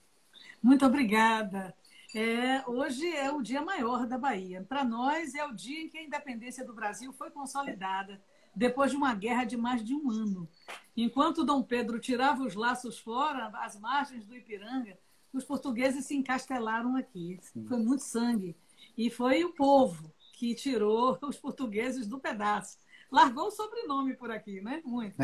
[0.61, 1.73] Muito obrigada.
[2.13, 4.65] É, hoje é o dia maior da Bahia.
[4.67, 8.21] Para nós, é o dia em que a independência do Brasil foi consolidada,
[8.53, 10.47] depois de uma guerra de mais de um ano.
[10.95, 14.97] Enquanto Dom Pedro tirava os laços fora, às margens do Ipiranga,
[15.33, 17.39] os portugueses se encastelaram aqui.
[17.41, 17.65] Sim.
[17.65, 18.55] Foi muito sangue.
[18.97, 22.77] E foi o povo que tirou os portugueses do pedaço.
[23.12, 24.82] Largou o sobrenome por aqui, né?
[24.86, 25.15] Muito.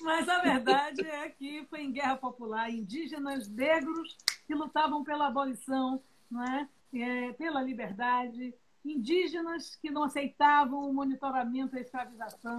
[0.00, 6.00] Mas a verdade é que foi em guerra popular indígenas negros que lutavam pela abolição,
[6.30, 6.68] não é?
[6.94, 12.58] é pela liberdade, indígenas que não aceitavam o monitoramento e a escravização,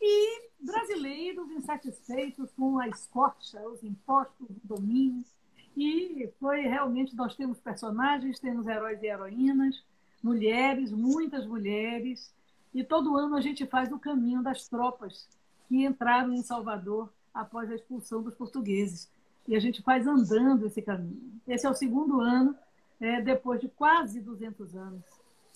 [0.00, 5.22] e brasileiros insatisfeitos com a escorcha, os impostos, o domínio.
[5.76, 9.84] E foi realmente, nós temos personagens, temos heróis e heroínas,
[10.22, 12.32] mulheres, muitas mulheres,
[12.72, 15.28] e todo ano a gente faz o caminho das tropas
[15.68, 19.10] que entraram em Salvador após a expulsão dos portugueses.
[19.48, 21.40] E a gente faz andando esse caminho.
[21.46, 22.54] Esse é o segundo ano,
[23.00, 25.02] é, depois de quase 200 anos,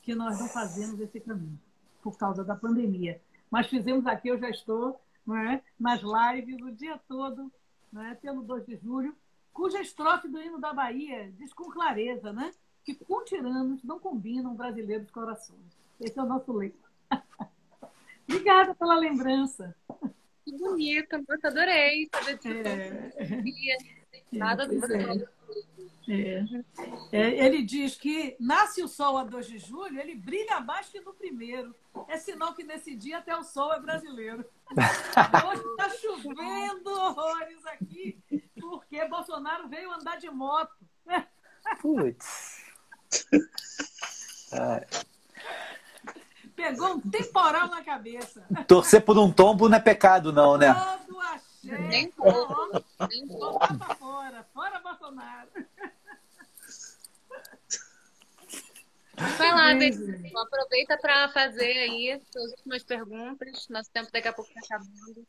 [0.02, 1.58] que nós não fazemos esse caminho,
[2.02, 3.20] por causa da pandemia.
[3.50, 7.50] Mas fizemos aqui, eu já estou não é, nas lives o dia todo,
[7.92, 9.14] não é, pelo 2 de julho,
[9.52, 12.52] cuja estrofe do hino da Bahia diz com clareza, né?
[12.84, 15.78] Que com tiranos não combinam brasileiros corações.
[16.00, 16.83] Esse é o nosso lema.
[18.28, 19.74] Obrigada pela lembrança.
[20.44, 22.08] Que bonito, eu adorei.
[22.70, 23.78] É.
[24.32, 25.26] Nada do é.
[26.06, 26.44] É.
[27.12, 31.00] É, ele diz que nasce o sol a 2 de julho, ele brilha mais que
[31.00, 31.74] no primeiro.
[32.08, 34.44] É sinal que nesse dia até o sol é brasileiro.
[35.48, 38.18] Hoje está chovendo horrores aqui,
[38.60, 40.74] porque Bolsonaro veio andar de moto.
[41.80, 42.64] Putz.
[46.64, 48.42] Pegou um temporal na cabeça.
[48.66, 50.72] Torcer por um tombo não é pecado, não, né?
[50.72, 51.78] Todo axé.
[51.78, 52.80] Nem Ó,
[53.28, 54.46] Botar pra fora.
[54.54, 55.48] Fora Bolsonaro.
[59.36, 60.38] Vai lá, Betinho.
[60.38, 63.68] Aproveita para fazer aí suas últimas perguntas.
[63.68, 65.26] Nosso tempo daqui a pouco está acabando.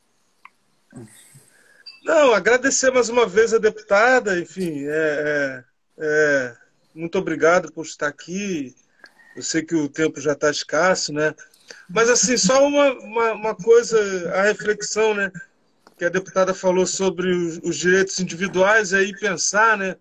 [2.05, 5.63] Não, agradecer mais uma vez a deputada, enfim, é, é,
[5.97, 6.57] é,
[6.93, 8.73] muito obrigado por estar aqui.
[9.35, 11.35] Eu sei que o tempo já está escasso, né?
[11.89, 13.99] Mas, assim, só uma, uma, uma coisa,
[14.33, 15.31] a reflexão, né?
[15.97, 19.97] Que a deputada falou sobre os, os direitos individuais, e aí pensar, né?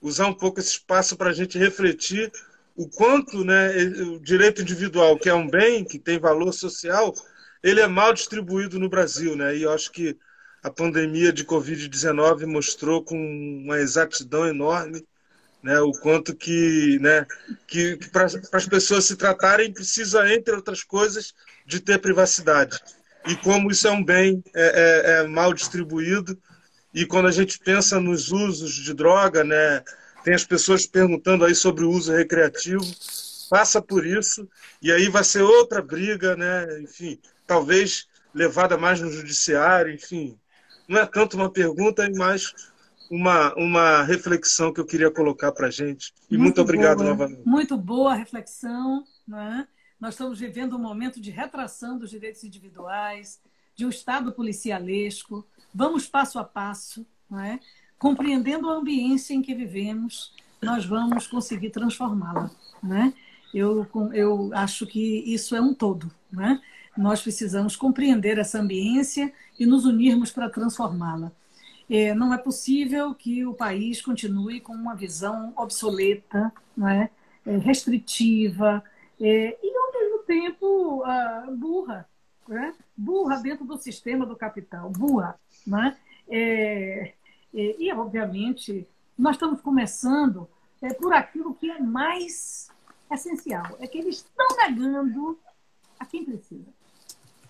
[0.00, 2.30] Usar um pouco esse espaço para a gente refletir
[2.76, 3.74] o quanto né,
[4.14, 7.14] o direito individual, que é um bem, que tem valor social,
[7.62, 9.56] ele é mal distribuído no Brasil, né?
[9.56, 10.16] E eu acho que
[10.62, 15.04] a pandemia de Covid-19 mostrou com uma exatidão enorme
[15.62, 17.26] né, o quanto que, né,
[17.66, 21.34] que, para as pessoas se tratarem precisa, entre outras coisas,
[21.66, 22.78] de ter privacidade.
[23.26, 26.38] E como isso é um bem é, é, é mal distribuído,
[26.94, 29.82] e quando a gente pensa nos usos de droga, né,
[30.24, 32.84] tem as pessoas perguntando aí sobre o uso recreativo,
[33.50, 34.48] passa por isso,
[34.80, 40.38] e aí vai ser outra briga, né, enfim, talvez levada mais no judiciário, enfim.
[40.88, 42.52] Não é tanto uma pergunta, mais
[43.10, 46.12] uma, uma reflexão que eu queria colocar para a gente.
[46.30, 47.46] E muito, obrigado boa, novamente.
[47.46, 49.04] Muito boa reflexão.
[49.26, 49.66] Né?
[50.00, 53.40] Nós estamos vivendo um momento de retração dos direitos individuais,
[53.74, 55.46] de um Estado policialesco.
[55.74, 57.60] Vamos passo a passo, não é?
[57.98, 62.50] compreendendo a ambiência em que vivemos, nós vamos conseguir transformá-la.
[62.82, 63.12] Né?
[63.54, 66.10] Eu, eu acho que isso é um todo.
[66.30, 66.60] Né?
[66.96, 71.32] Nós precisamos compreender essa ambiência e nos unirmos para transformá-la.
[71.88, 77.10] É, não é possível que o país continue com uma visão obsoleta, não é?
[77.44, 78.82] É, restritiva
[79.20, 82.08] é, e, ao mesmo tempo, ah, burra.
[82.48, 82.74] Né?
[82.96, 85.38] Burra dentro do sistema do capital, burra.
[85.66, 85.96] Né?
[86.28, 90.48] E, obviamente, nós estamos começando
[90.98, 92.68] por aquilo que é mais
[93.10, 95.38] essencial: é que eles estão negando
[95.98, 96.68] a quem precisa.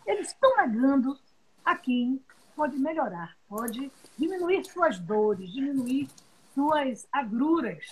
[0.06, 1.18] Eles estão negando
[1.64, 2.20] a quem
[2.56, 6.08] pode melhorar, pode diminuir suas dores, diminuir
[6.54, 7.84] suas agruras.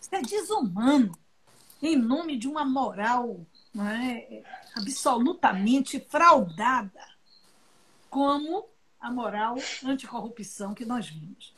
[0.00, 1.16] Isso é desumano,
[1.82, 4.42] em nome de uma moral não é,
[4.74, 7.00] absolutamente fraudada,
[8.08, 8.66] como
[9.00, 11.54] a moral anticorrupção que nós vimos.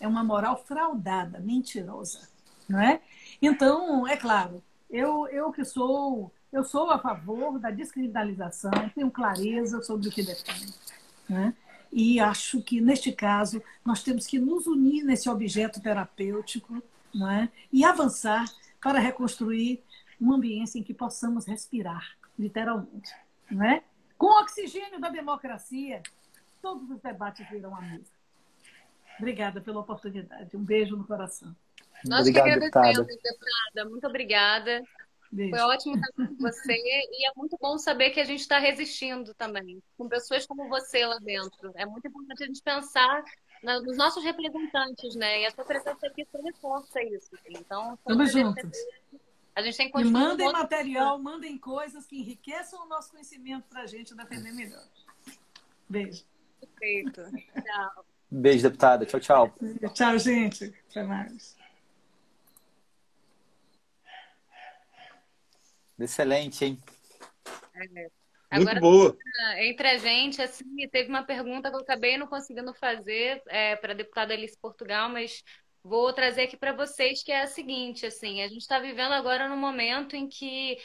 [0.00, 2.28] É uma moral fraudada, mentirosa.
[2.68, 3.00] Não é?
[3.42, 9.82] Então, é claro, eu, eu que sou, eu sou a favor da descriminalização, tenho clareza
[9.82, 10.72] sobre o que defendo.
[11.28, 11.54] Né?
[11.92, 16.82] E acho que, neste caso, nós temos que nos unir nesse objeto terapêutico
[17.14, 17.48] não é?
[17.72, 18.46] e avançar
[18.80, 19.82] para reconstruir
[20.20, 23.12] um ambiente em que possamos respirar, literalmente.
[23.50, 23.82] Não é?
[24.16, 26.02] Com o oxigênio da democracia,
[26.60, 28.10] todos os debates virão à mesa.
[29.18, 30.56] Obrigada pela oportunidade.
[30.56, 31.54] Um beijo no coração.
[32.04, 33.34] Nós Obrigado, que agradecemos, deputada.
[33.34, 33.90] deputada.
[33.90, 34.82] Muito obrigada.
[35.30, 35.50] Beijo.
[35.50, 39.34] Foi ótimo estar com você e é muito bom saber que a gente está resistindo
[39.34, 41.70] também, com pessoas como você lá dentro.
[41.74, 43.22] É muito importante a gente pensar
[43.62, 45.42] na- nos nossos representantes, né?
[45.42, 47.28] E a sua presença aqui só reforça isso.
[47.34, 47.58] assim.
[47.58, 48.78] Então, um Tamo juntos.
[49.54, 53.10] a gente tem que E continuar mandem outro- material, mandem coisas que enriqueçam o nosso
[53.10, 54.82] conhecimento para a gente defender melhor.
[55.88, 56.24] Beijo.
[56.60, 57.22] Perfeito.
[57.64, 58.04] Tchau.
[58.30, 59.04] Beijo, deputada.
[59.04, 59.54] Tchau, tchau.
[59.94, 60.72] Tchau, gente.
[60.90, 61.57] Até mais.
[65.98, 66.78] Excelente, hein?
[68.50, 69.16] Muito Agora, boa.
[69.58, 73.42] entre a gente, assim, teve uma pergunta que eu acabei não conseguindo fazer
[73.80, 75.42] para a deputada Alice Portugal, mas
[75.82, 79.48] vou trazer aqui para vocês, que é a seguinte, assim, a gente está vivendo agora
[79.48, 80.78] num momento em que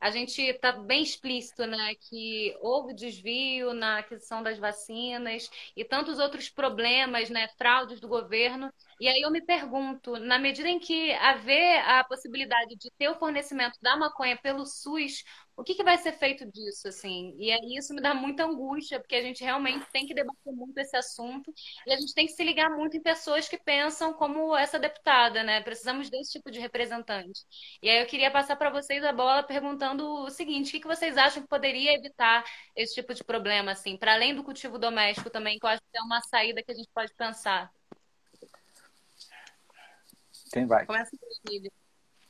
[0.00, 6.18] a gente está bem explícito, né, que houve desvio na aquisição das vacinas e tantos
[6.18, 8.72] outros problemas, né, fraudes do governo.
[8.98, 13.18] E aí eu me pergunto, na medida em que haver a possibilidade de ter o
[13.18, 15.22] fornecimento da maconha pelo SUS,
[15.56, 17.34] o que que vai ser feito disso, assim?
[17.38, 20.76] E aí isso me dá muita angústia, porque a gente realmente tem que debater muito
[20.78, 21.52] esse assunto
[21.86, 25.42] e a gente tem que se ligar muito em pessoas que pensam como essa deputada,
[25.42, 25.60] né?
[25.60, 27.44] Precisamos desse tipo de representante.
[27.82, 30.86] E aí eu queria passar para vocês a bola perguntando o seguinte: o que que
[30.86, 32.44] vocês acham que poderia evitar
[32.74, 35.98] esse tipo de problema, assim, para além do cultivo doméstico também, que eu acho que
[35.98, 37.70] é uma saída que a gente pode pensar.
[40.52, 40.84] Quem vai?
[40.84, 41.70] Começa com o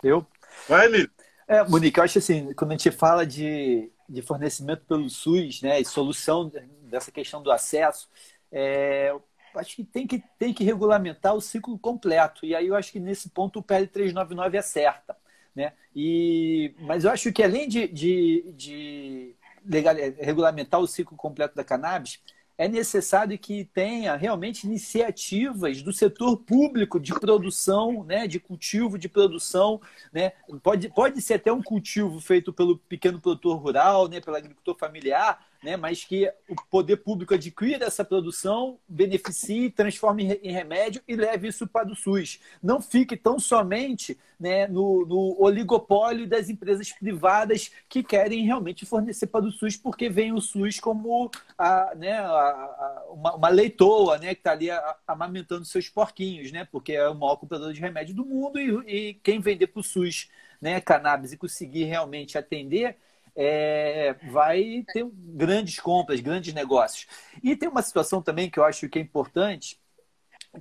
[0.02, 0.26] Eu?
[0.68, 1.10] Vai, Emílio.
[1.50, 5.80] É, Monique, eu acho assim, quando a gente fala de, de fornecimento pelo SUS, né,
[5.80, 6.48] e solução
[6.82, 8.08] dessa questão do acesso,
[8.52, 9.12] é,
[9.56, 12.46] acho que tem, que tem que regulamentar o ciclo completo.
[12.46, 15.16] E aí eu acho que nesse ponto o PL 399 acerta.
[15.52, 15.72] Né?
[15.92, 19.34] E, mas eu acho que além de, de, de
[19.66, 22.22] legal, regulamentar o ciclo completo da cannabis,
[22.60, 29.08] é necessário que tenha realmente iniciativas do setor público de produção, né, de cultivo, de
[29.08, 29.80] produção.
[30.12, 30.32] Né?
[30.62, 35.42] Pode, pode ser até um cultivo feito pelo pequeno produtor rural, né, pelo agricultor familiar,
[35.62, 41.48] né, mas que o poder público adquira essa produção, beneficie, transforme em remédio e leve
[41.48, 42.40] isso para o SUS.
[42.62, 49.26] Não fique tão somente né, no, no, oligopólio das empresas privadas que querem realmente fornecer
[49.26, 54.16] para o SUS, porque vem o SUS como a, né, a, a, uma, uma, leitoa
[54.16, 54.68] né, que está ali
[55.06, 59.14] amamentando seus porquinhos, né, porque é o maior comprador de remédio do mundo e, e
[59.14, 62.96] quem vender para o SUS né, cannabis e conseguir realmente atender
[63.42, 67.06] é, vai ter grandes compras, grandes negócios.
[67.42, 69.80] E tem uma situação também que eu acho que é importante,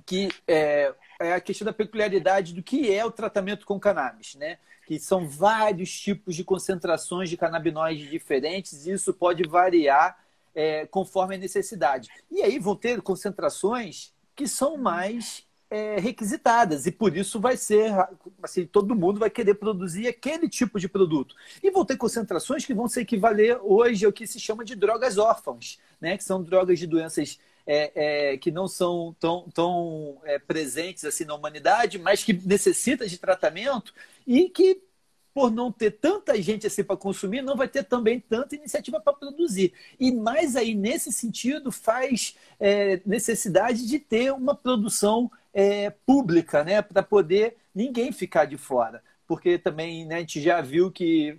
[0.06, 4.56] que é, é a questão da peculiaridade do que é o tratamento com cannabis, né?
[4.86, 10.18] Que são vários tipos de concentrações de canabinoides diferentes, e isso pode variar
[10.54, 12.08] é, conforme a necessidade.
[12.30, 16.86] E aí vão ter concentrações que são mais é, requisitadas.
[16.86, 17.92] E por isso vai ser
[18.42, 21.34] assim todo mundo vai querer produzir aquele tipo de produto.
[21.62, 25.16] E vão ter concentrações que vão se equivaler hoje ao que se chama de drogas
[25.16, 26.16] órfãs né?
[26.16, 31.24] Que são drogas de doenças é, é, que não são tão, tão é, presentes assim
[31.24, 33.92] na humanidade mas que necessitam de tratamento
[34.26, 34.82] e que
[35.32, 39.12] por não ter tanta gente assim para consumir, não vai ter também tanta iniciativa para
[39.12, 39.72] produzir.
[39.98, 46.82] E mais aí, nesse sentido, faz é, necessidade de ter uma produção é, pública, né?
[46.82, 49.02] Para poder ninguém ficar de fora.
[49.26, 51.38] Porque também né, a gente já viu que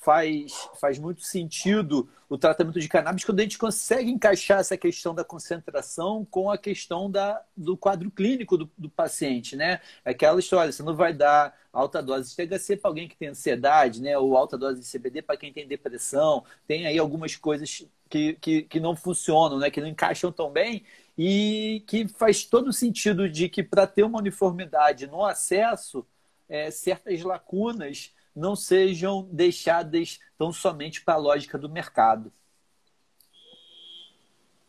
[0.00, 5.14] faz, faz muito sentido o tratamento de cannabis quando a gente consegue encaixar essa questão
[5.14, 9.80] da concentração com a questão da, do quadro clínico do, do paciente, né?
[10.04, 14.00] Aquela história, você não vai dar alta dose de THC para alguém que tem ansiedade,
[14.00, 14.16] né?
[14.16, 16.44] Ou alta dose de CBD para quem tem depressão.
[16.66, 19.70] Tem aí algumas coisas que, que, que não funcionam, né?
[19.70, 20.84] Que não encaixam tão bem
[21.16, 26.06] e que faz todo sentido de que para ter uma uniformidade no acesso,
[26.48, 32.32] é, certas lacunas não sejam deixadas tão somente para a lógica do mercado.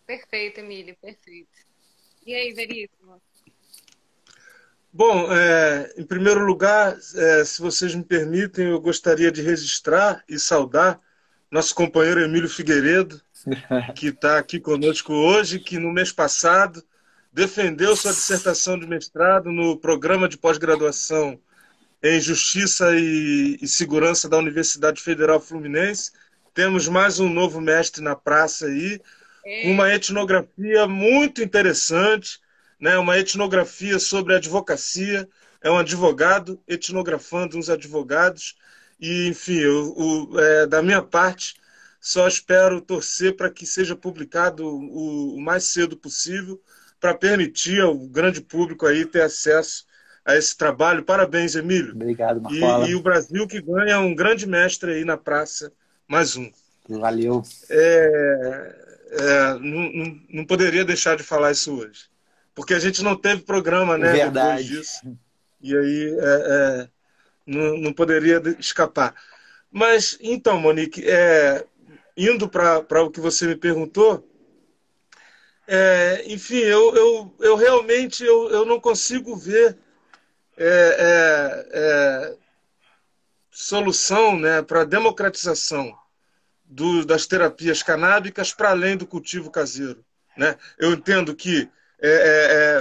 [0.06, 1.50] Perfeito, Emílio, perfeito.
[2.26, 3.22] E aí, Veríssimo?
[4.94, 10.38] Bom, é, em primeiro lugar, é, se vocês me permitem, eu gostaria de registrar e
[10.38, 11.02] saudar
[11.50, 13.22] nosso companheiro Emílio Figueiredo,
[13.96, 16.84] que está aqui conosco hoje, que no mês passado
[17.32, 21.40] defendeu sua dissertação de mestrado no programa de pós-graduação
[22.04, 26.12] em Justiça e, e, Segurança da Universidade Federal Fluminense.
[26.54, 29.00] Temos mais um novo mestre na praça aí,
[29.64, 32.40] com uma etnografia muito interessante,
[32.80, 32.98] né?
[32.98, 35.30] uma etnografia sobre advocacia.
[35.62, 38.56] É um advogado etnografando uns advogados.
[39.00, 41.61] E, enfim, eu, o, é, da minha parte,
[42.02, 46.60] só espero torcer para que seja publicado o, o mais cedo possível,
[47.00, 49.86] para permitir ao grande público aí ter acesso
[50.26, 51.04] a esse trabalho.
[51.04, 51.94] Parabéns, Emílio.
[51.94, 52.88] Obrigado, Marcola.
[52.88, 55.72] E, e o Brasil que ganha um grande mestre aí na praça,
[56.08, 56.52] mais um.
[56.90, 57.44] Valeu.
[57.70, 58.76] É,
[59.12, 62.10] é, não, não, poderia deixar de falar isso hoje.
[62.56, 64.12] Porque a gente não teve programa, né?
[64.12, 64.64] Verdade.
[64.64, 65.18] Depois disso.
[65.62, 66.90] E aí é, é
[67.46, 69.14] não, não poderia escapar.
[69.72, 71.66] Mas, então, Monique, é,
[72.16, 74.28] indo para o que você me perguntou,
[75.68, 79.78] é, enfim, eu, eu, eu realmente eu, eu não consigo ver
[80.58, 82.38] é, é, é,
[83.50, 85.98] solução né, para a democratização
[86.66, 90.04] do, das terapias canábicas para além do cultivo caseiro.
[90.38, 90.58] Né?
[90.78, 91.70] Eu entendo que
[92.02, 92.10] é,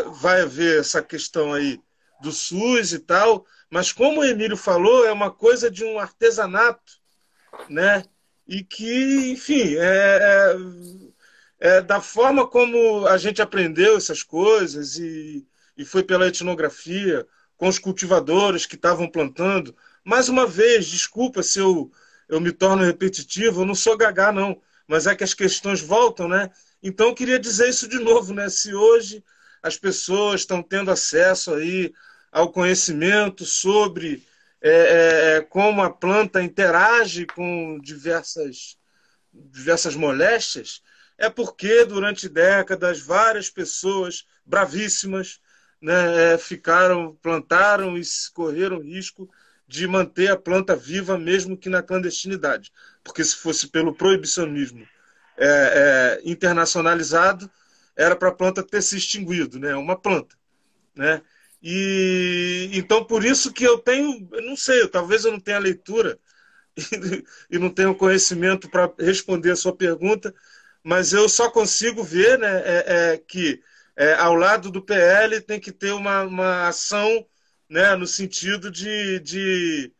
[0.01, 1.81] é, vai haver essa questão aí
[2.21, 7.01] do SUS e tal, mas como o Emílio falou, é uma coisa de um artesanato,
[7.69, 8.05] né?
[8.51, 10.57] E que, enfim, é,
[11.61, 15.47] é da forma como a gente aprendeu essas coisas e,
[15.77, 17.25] e foi pela etnografia,
[17.57, 19.73] com os cultivadores que estavam plantando.
[20.05, 21.93] Mais uma vez, desculpa se eu,
[22.29, 26.27] eu me torno repetitivo, eu não sou gagá, não, mas é que as questões voltam,
[26.27, 26.51] né?
[26.83, 28.49] Então, eu queria dizer isso de novo, né?
[28.49, 29.23] Se hoje
[29.63, 31.93] as pessoas estão tendo acesso aí
[32.33, 34.27] ao conhecimento sobre
[34.63, 38.77] é, é, é como a planta interage com diversas,
[39.33, 40.83] diversas moléstias,
[41.17, 45.41] é porque durante décadas várias pessoas bravíssimas
[45.81, 48.03] né, é, ficaram, plantaram e
[48.35, 49.31] correram risco
[49.67, 52.73] de manter a planta viva, mesmo que na clandestinidade.
[53.05, 54.87] Porque se fosse pelo proibicionismo
[55.39, 57.51] é, é, internacionalizado,
[57.97, 59.75] era para a planta ter se extinguido, né?
[59.77, 60.37] Uma planta,
[60.95, 61.23] né?
[61.63, 66.19] E então por isso que eu tenho, eu não sei, talvez eu não tenha leitura
[67.51, 70.35] e, não tenha conhecimento para responder a sua pergunta,
[70.83, 73.63] mas eu só consigo ver, né, é, é que
[73.97, 77.27] é, ao lado do PL tem que ter uma, uma ação,
[77.69, 79.93] né, no sentido de, de,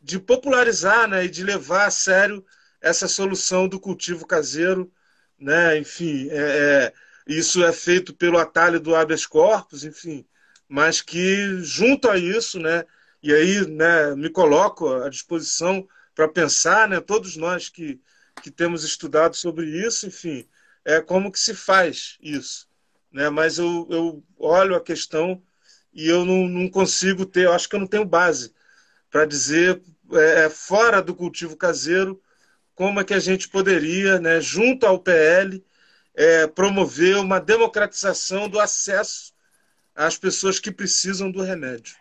[0.00, 2.44] de popularizar, né, e de levar a sério
[2.80, 4.92] essa solução do cultivo caseiro,
[5.38, 6.92] né, enfim, é, é
[7.26, 10.26] isso é feito pelo atalho do habeas corpus, enfim,
[10.68, 12.84] mas que junto a isso, né,
[13.22, 18.00] e aí, né, me coloco à disposição para pensar, né, todos nós que,
[18.42, 20.48] que temos estudado sobre isso, enfim,
[20.84, 22.68] é como que se faz isso,
[23.12, 23.28] né?
[23.28, 25.42] Mas eu, eu olho a questão
[25.92, 28.54] e eu não, não consigo ter, eu acho que eu não tenho base
[29.10, 32.22] para dizer é, é, fora do cultivo caseiro
[32.74, 35.64] como é que a gente poderia, né, junto ao PL,
[36.14, 39.34] é, promover uma democratização do acesso
[39.96, 41.96] às pessoas que precisam do remédio.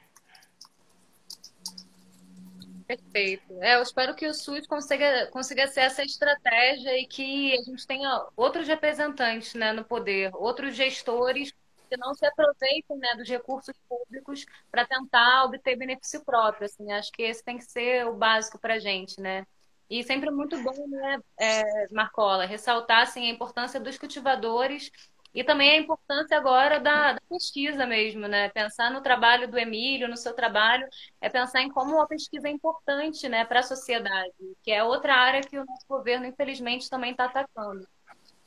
[2.85, 3.51] Perfeito.
[3.63, 7.87] É, eu espero que o SUS consiga, consiga ser essa estratégia e que a gente
[7.87, 11.51] tenha outros representantes né, no poder, outros gestores
[11.89, 16.65] que não se aproveitem né, dos recursos públicos para tentar obter benefício próprio.
[16.65, 19.47] Assim, acho que esse tem que ser o básico para a gente, né?
[19.89, 24.91] E sempre muito bom, né, é, Marcola, ressaltar assim, a importância dos cultivadores
[25.35, 28.47] e também a importância agora da, da, pesquisa mesmo, né?
[28.49, 30.87] Pensar no trabalho do Emílio, no seu trabalho,
[31.19, 34.33] é pensar em como a pesquisa é importante né, para a sociedade,
[34.63, 37.85] que é outra área que o nosso governo, infelizmente, também está atacando.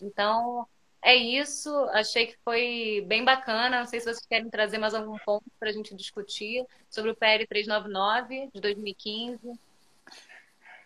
[0.01, 0.66] Então,
[1.03, 1.70] é isso.
[1.93, 3.80] Achei que foi bem bacana.
[3.80, 7.16] Não sei se vocês querem trazer mais algum ponto para a gente discutir sobre o
[7.16, 9.53] PL 399 de 2015.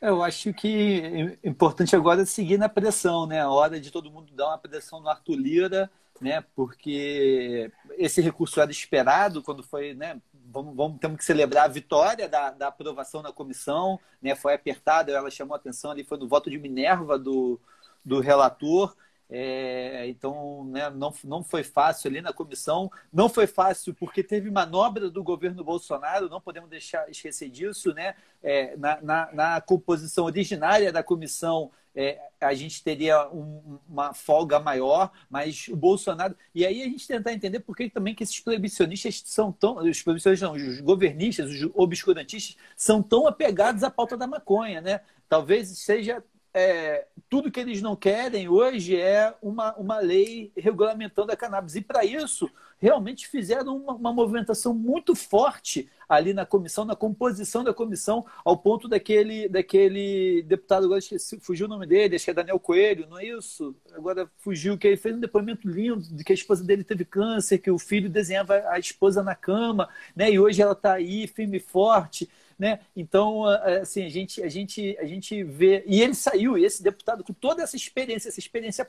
[0.03, 3.40] Eu acho que é importante agora seguir na pressão, né?
[3.40, 5.88] A hora de todo mundo dar uma pressão no Arthur Lira,
[6.20, 6.44] né?
[6.57, 10.20] Porque esse recurso era esperado quando foi, né?
[10.46, 14.34] Vamos, vamos temos que celebrar a vitória da, da aprovação na comissão, né?
[14.34, 17.61] Foi apertada, ela chamou a atenção ali, foi no voto de Minerva do,
[18.05, 18.96] do relator.
[19.35, 24.51] É, então, né, não, não foi fácil ali na comissão, não foi fácil porque teve
[24.51, 28.14] manobra do governo Bolsonaro, não podemos deixar esquecer disso, né?
[28.43, 34.61] É, na, na, na, composição originária da comissão, é, a gente teria um, uma folga
[34.61, 36.37] maior, mas o Bolsonaro.
[36.55, 39.76] E aí a gente tentar entender por que também que esses proibicionistas são tão.
[39.76, 45.01] Os proibicionistas não, os governistas, os obscurantistas, são tão apegados à pauta da maconha, né?
[45.26, 46.22] Talvez seja
[46.55, 51.76] é, tudo que eles não querem hoje é uma, uma lei regulamentando a cannabis.
[51.76, 57.62] E para isso, realmente fizeram uma, uma, movimentação muito forte ali na comissão, na composição
[57.62, 62.32] da comissão, ao ponto daquele, daquele deputado, agora esqueci, fugiu o nome dele, acho que
[62.32, 63.74] é Daniel Coelho, não é isso?
[63.94, 67.59] Agora fugiu, que ele fez um depoimento lindo de que a esposa dele teve câncer,
[67.59, 70.30] que o filho desenhava a esposa na cama, né?
[70.30, 72.28] e hoje ela está aí, firme e forte.
[72.62, 72.78] Né?
[72.94, 75.82] Então, assim, a gente, a, gente, a gente vê.
[75.84, 78.88] E ele saiu, esse deputado, com toda essa experiência, essa experiência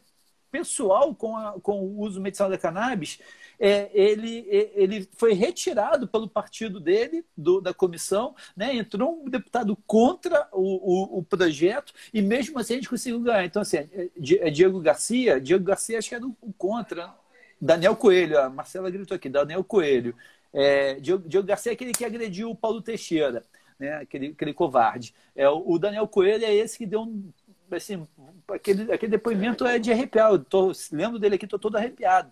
[0.51, 3.19] pessoal com, a, com o uso medicinal da cannabis,
[3.59, 4.45] é, ele,
[4.75, 8.75] ele foi retirado pelo partido dele, do, da comissão, né?
[8.75, 13.43] entrou um deputado contra o, o, o, projeto e mesmo assim a gente conseguiu ganhar.
[13.43, 14.09] Então, assim, é,
[14.39, 17.11] é Diego Garcia, Diego Garcia acho que era o, contra.
[17.59, 20.15] Daniel Coelho, a Marcela gritou aqui, Daniel Coelho.
[20.53, 23.43] É, Diego, Diego Garcia é aquele que agrediu o Paulo Teixeira
[23.79, 23.95] né?
[23.95, 25.13] aquele, aquele covarde.
[25.35, 27.31] É, o Daniel Coelho é esse que deu um.
[27.71, 28.07] Assim,
[28.49, 30.31] aquele, aquele depoimento é de arrepiar.
[30.31, 32.31] Eu tô, lembro dele aqui, estou todo arrepiado.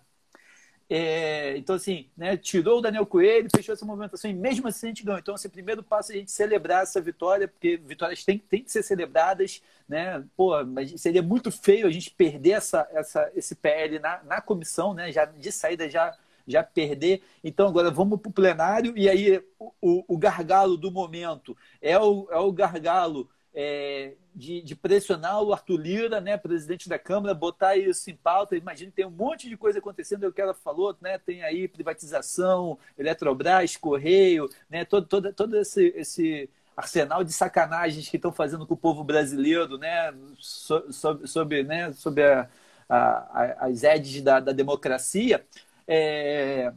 [0.94, 4.90] É, então, assim, né, tirou o Daniel Coelho, fechou essa movimentação e mesmo assim a
[4.90, 5.18] gente ganhou.
[5.18, 8.70] Então, assim, primeiro passo é a gente celebrar essa vitória, porque vitórias têm, têm que
[8.70, 10.22] ser celebradas, né?
[10.36, 14.92] Pô, mas seria muito feio a gente perder essa, essa, esse PL na, na comissão,
[14.92, 15.10] né?
[15.10, 16.14] Já de saída já
[16.46, 17.22] já perder.
[17.42, 22.28] Então, agora vamos para o plenário, e aí o, o, gargalo do momento é o,
[22.30, 27.76] é o gargalo é, de, de, pressionar o Arthur Lira, né, presidente da Câmara, botar
[27.76, 28.56] isso em pauta.
[28.56, 31.68] Imagina, tem um monte de coisa acontecendo, é o que ela falou, né, tem aí
[31.68, 38.66] privatização, Eletrobras, Correio, né, todo, todo, todo esse, esse arsenal de sacanagens que estão fazendo
[38.66, 42.48] com o povo brasileiro, né, sob, sob, né, sob a,
[42.88, 45.44] a, as edges da, da democracia
[45.86, 46.72] é,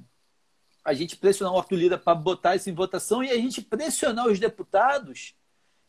[0.84, 4.28] a gente pressionar o Arthur Lira para botar isso em votação e a gente pressionar
[4.28, 5.36] os deputados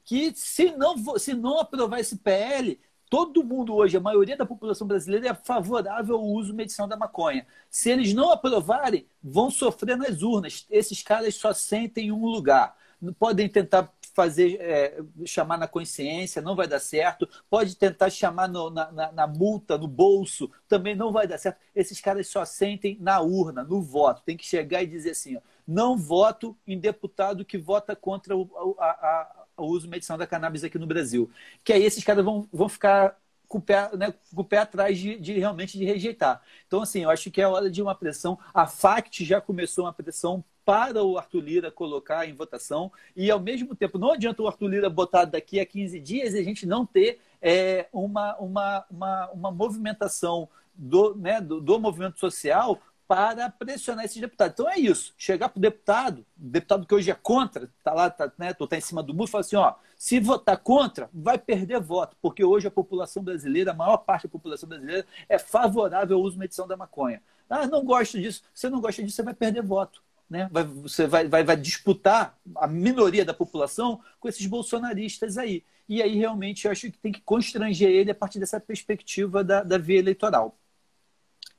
[0.05, 4.87] que, se não, se não aprovar esse PL, todo mundo hoje, a maioria da população
[4.87, 7.47] brasileira é favorável ao uso medicinal da maconha.
[7.69, 10.67] Se eles não aprovarem, vão sofrer nas urnas.
[10.71, 12.77] Esses caras só sentem em um lugar.
[13.19, 17.29] Podem tentar fazer é, chamar na consciência, não vai dar certo.
[17.51, 21.59] Pode tentar chamar no, na, na, na, multa, no bolso, também não vai dar certo.
[21.75, 24.23] Esses caras só sentem na urna, no voto.
[24.25, 28.75] Tem que chegar e dizer assim: ó, não voto em deputado que vota contra o,
[28.79, 31.31] a, a, o uso medicinal da cannabis aqui no Brasil.
[31.63, 34.99] Que aí esses caras vão, vão ficar com o pé, né, com o pé atrás
[34.99, 36.41] de, de, realmente de rejeitar.
[36.67, 38.39] Então, assim, eu acho que é hora de uma pressão.
[38.55, 43.39] A FACT já começou uma pressão para o Arthur Lira colocar em votação e, ao
[43.39, 46.67] mesmo tempo, não adianta o Arthur Lira botar daqui a 15 dias e a gente
[46.67, 53.49] não ter é, uma, uma, uma, uma movimentação do, né, do, do movimento social para
[53.49, 54.55] pressionar esses deputados.
[54.55, 55.15] Então é isso.
[55.17, 58.81] Chegar para o deputado, deputado que hoje é contra, está lá, está né, tá em
[58.81, 62.73] cima do muro, fala assim: ó, se votar contra, vai perder voto, porque hoje a
[62.73, 67.23] população brasileira, a maior parte da população brasileira, é favorável ao uso medição da maconha.
[67.49, 68.43] Ah, não gosto disso.
[68.53, 70.49] Se não gosta disso, você vai perder voto né?
[70.51, 75.65] Vai, você vai, vai, vai disputar a minoria da população com esses bolsonaristas aí.
[75.89, 79.63] E aí realmente eu acho que tem que constranger ele a partir dessa perspectiva da,
[79.63, 80.59] da via eleitoral.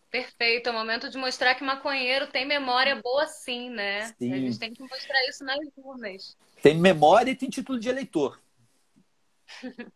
[0.10, 4.08] Perfeito, é o momento de mostrar que maconheiro tem memória boa sim, né?
[4.18, 4.34] Sim.
[4.34, 6.38] A gente tem que mostrar isso nas urnas.
[6.62, 8.42] Tem memória e tem título de eleitor.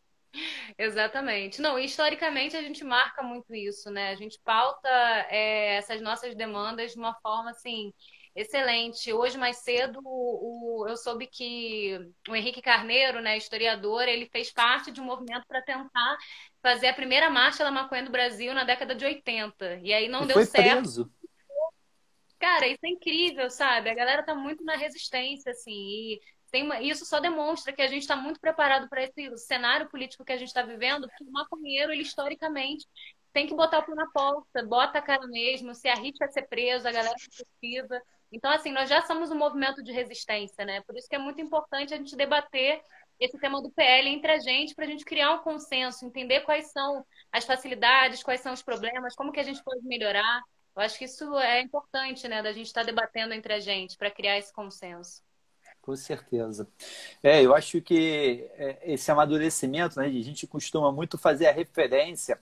[0.78, 1.62] Exatamente.
[1.62, 4.10] Não, historicamente a gente marca muito isso, né?
[4.10, 4.90] A gente pauta
[5.30, 7.94] é, essas nossas demandas de uma forma assim
[8.34, 9.12] Excelente.
[9.12, 14.52] Hoje, mais cedo, o, o, eu soube que o Henrique Carneiro, né, historiador, ele fez
[14.52, 16.18] parte de um movimento para tentar
[16.62, 19.82] fazer a primeira marcha da maconha do Brasil na década de 80.
[19.84, 20.82] E aí não e deu foi certo.
[20.82, 21.12] Preso.
[22.40, 23.90] Cara, isso é incrível, sabe?
[23.90, 25.72] A galera tá muito na resistência, assim.
[25.72, 26.82] E tem uma...
[26.82, 30.38] isso só demonstra que a gente está muito preparado para esse cenário político que a
[30.38, 32.88] gente está vivendo, porque o maconheiro, ele historicamente
[33.34, 36.44] tem que botar o pé na porta, bota a cara mesmo, se arrisca a ser
[36.44, 38.02] preso, a galera precisa.
[38.32, 40.82] Então, assim, nós já somos um movimento de resistência, né?
[40.82, 42.82] Por isso que é muito importante a gente debater
[43.20, 46.72] esse tema do PL entre a gente, para a gente criar um consenso, entender quais
[46.72, 50.42] são as facilidades, quais são os problemas, como que a gente pode melhorar.
[50.76, 54.10] Eu acho que isso é importante, né, da gente estar debatendo entre a gente para
[54.10, 55.22] criar esse consenso.
[55.82, 56.68] Com certeza.
[57.22, 62.40] É, eu acho que é, esse amadurecimento, né, a gente costuma muito fazer a referência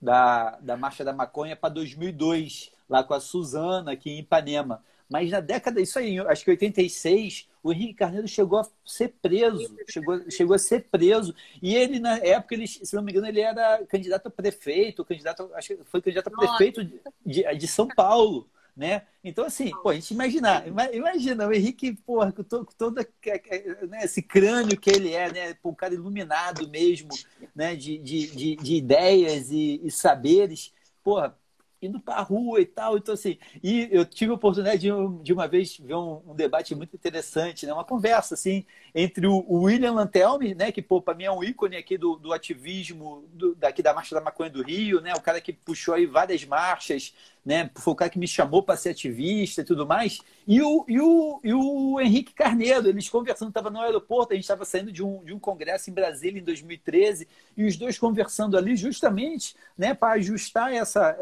[0.00, 4.82] da, da Marcha da Maconha para 2002, lá com a Suzana, aqui em Ipanema.
[5.12, 9.76] Mas na década, isso aí, acho que 86, o Henrique Carneiro chegou a ser preso.
[9.86, 11.34] Chegou, chegou a ser preso.
[11.60, 15.50] E ele, na época, ele, se não me engano, ele era candidato a prefeito, candidato,
[15.54, 16.82] acho que foi candidato a prefeito
[17.26, 18.48] de, de, São Paulo.
[18.74, 19.02] Né?
[19.22, 24.22] Então, assim, pô, a gente imaginar, imagina o Henrique, porra, com todo, todo né, esse
[24.22, 25.56] crânio que ele é, né?
[25.62, 27.10] Um cara iluminado mesmo,
[27.54, 27.76] né?
[27.76, 30.72] De, de, de, de ideias e, e saberes,
[31.04, 31.36] porra,
[31.82, 32.96] indo para a rua e tal.
[32.96, 34.90] Então, assim, e eu tive a oportunidade de,
[35.22, 37.72] de uma vez ver um, um, debate muito interessante, né?
[37.72, 38.64] uma conversa, assim,
[38.94, 40.70] entre o, o William Lantelme, né?
[40.70, 44.20] Que, para mim é um ícone aqui do, do ativismo do, daqui da Marcha da
[44.20, 45.12] Maconha do Rio, né?
[45.14, 47.14] O cara que puxou aí várias marchas,
[47.44, 47.70] né?
[47.76, 50.18] Foi o cara que me chamou para ser ativista e tudo mais.
[50.46, 54.44] E o, e o, e o Henrique Carneiro, eles conversando, estava no aeroporto, a gente
[54.44, 57.26] estava saindo de um, de um congresso em Brasília em 2013,
[57.56, 61.16] e os dois conversando ali justamente né, para ajustar essa,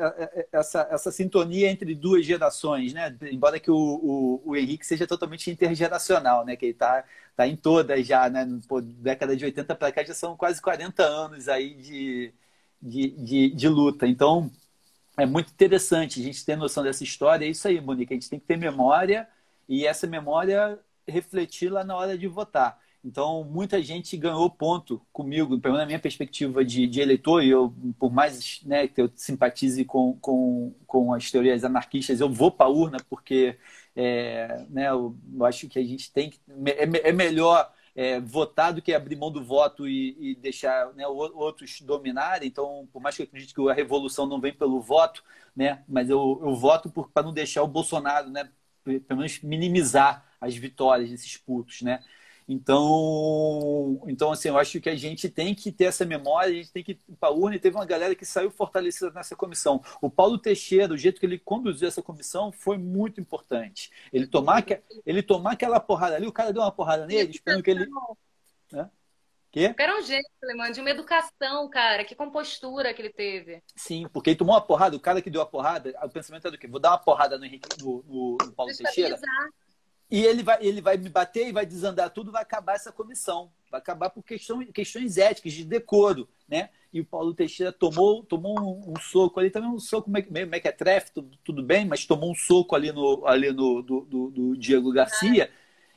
[0.53, 3.17] essa, essa sintonia entre duas gerações, né?
[3.31, 6.57] Embora que o, o, o Henrique seja totalmente intergeracional, né?
[6.57, 7.05] Que ele está
[7.37, 8.47] tá em todas já, né?
[8.69, 12.35] Pô, década de 80 para cá já são quase 40 anos aí de,
[12.81, 14.07] de, de, de luta.
[14.07, 14.51] Então,
[15.23, 17.45] é muito interessante a gente ter noção dessa história.
[17.45, 18.13] É isso aí, Monique.
[18.13, 19.29] A gente tem que ter memória
[19.69, 22.79] e essa memória refletir lá na hora de votar.
[23.03, 28.13] Então, muita gente ganhou ponto comigo, na minha perspectiva de, de eleitor, e eu, por
[28.13, 32.69] mais né, que eu simpatize com, com, com as teorias anarquistas, eu vou para a
[32.69, 33.57] urna porque
[33.97, 36.39] é, né, eu, acho que a gente tem que.
[36.67, 41.07] É, é melhor é, votar do que abrir mão do voto e, e deixar né,
[41.07, 42.49] outros dominarem.
[42.49, 45.23] Então, por mais que eu acredite que a revolução não vem pelo voto,
[45.55, 48.51] né, mas eu, eu voto para não deixar o Bolsonaro, né,
[48.85, 52.03] pelo menos minimizar as vitórias desses putos, né?
[52.53, 56.73] Então, então, assim, eu acho que a gente tem que ter essa memória, a gente
[56.73, 57.55] tem que para a urna.
[57.55, 59.81] E teve uma galera que saiu fortalecida nessa comissão.
[60.03, 63.93] O Paulo Teixeira, o jeito que ele conduziu essa comissão foi muito importante.
[64.13, 64.67] Ele tomar,
[65.07, 67.87] ele tomar aquela porrada ali, o cara deu uma porrada nele, esperando que ele.
[68.73, 68.91] Né?
[69.53, 69.73] Quê?
[69.79, 72.05] Era um jeito, Alemão, de uma educação, cara.
[72.05, 73.63] Que compostura que ele teve.
[73.77, 76.51] Sim, porque ele tomou uma porrada, o cara que deu a porrada, o pensamento é
[76.51, 76.67] do quê?
[76.67, 79.17] Vou dar uma porrada no Henrique, no, no, no Paulo Teixeira
[80.11, 83.53] e ele vai, ele vai me bater e vai desandar tudo, vai acabar essa comissão.
[83.71, 86.71] Vai acabar por questão, questões éticas, de decoro, né?
[86.93, 91.13] E o Paulo Teixeira tomou, tomou um, um soco ali, também um soco meio mequetrefe,
[91.13, 94.93] tudo, tudo bem, mas tomou um soco ali no, ali no do, do, do Diego
[94.93, 95.49] Garcia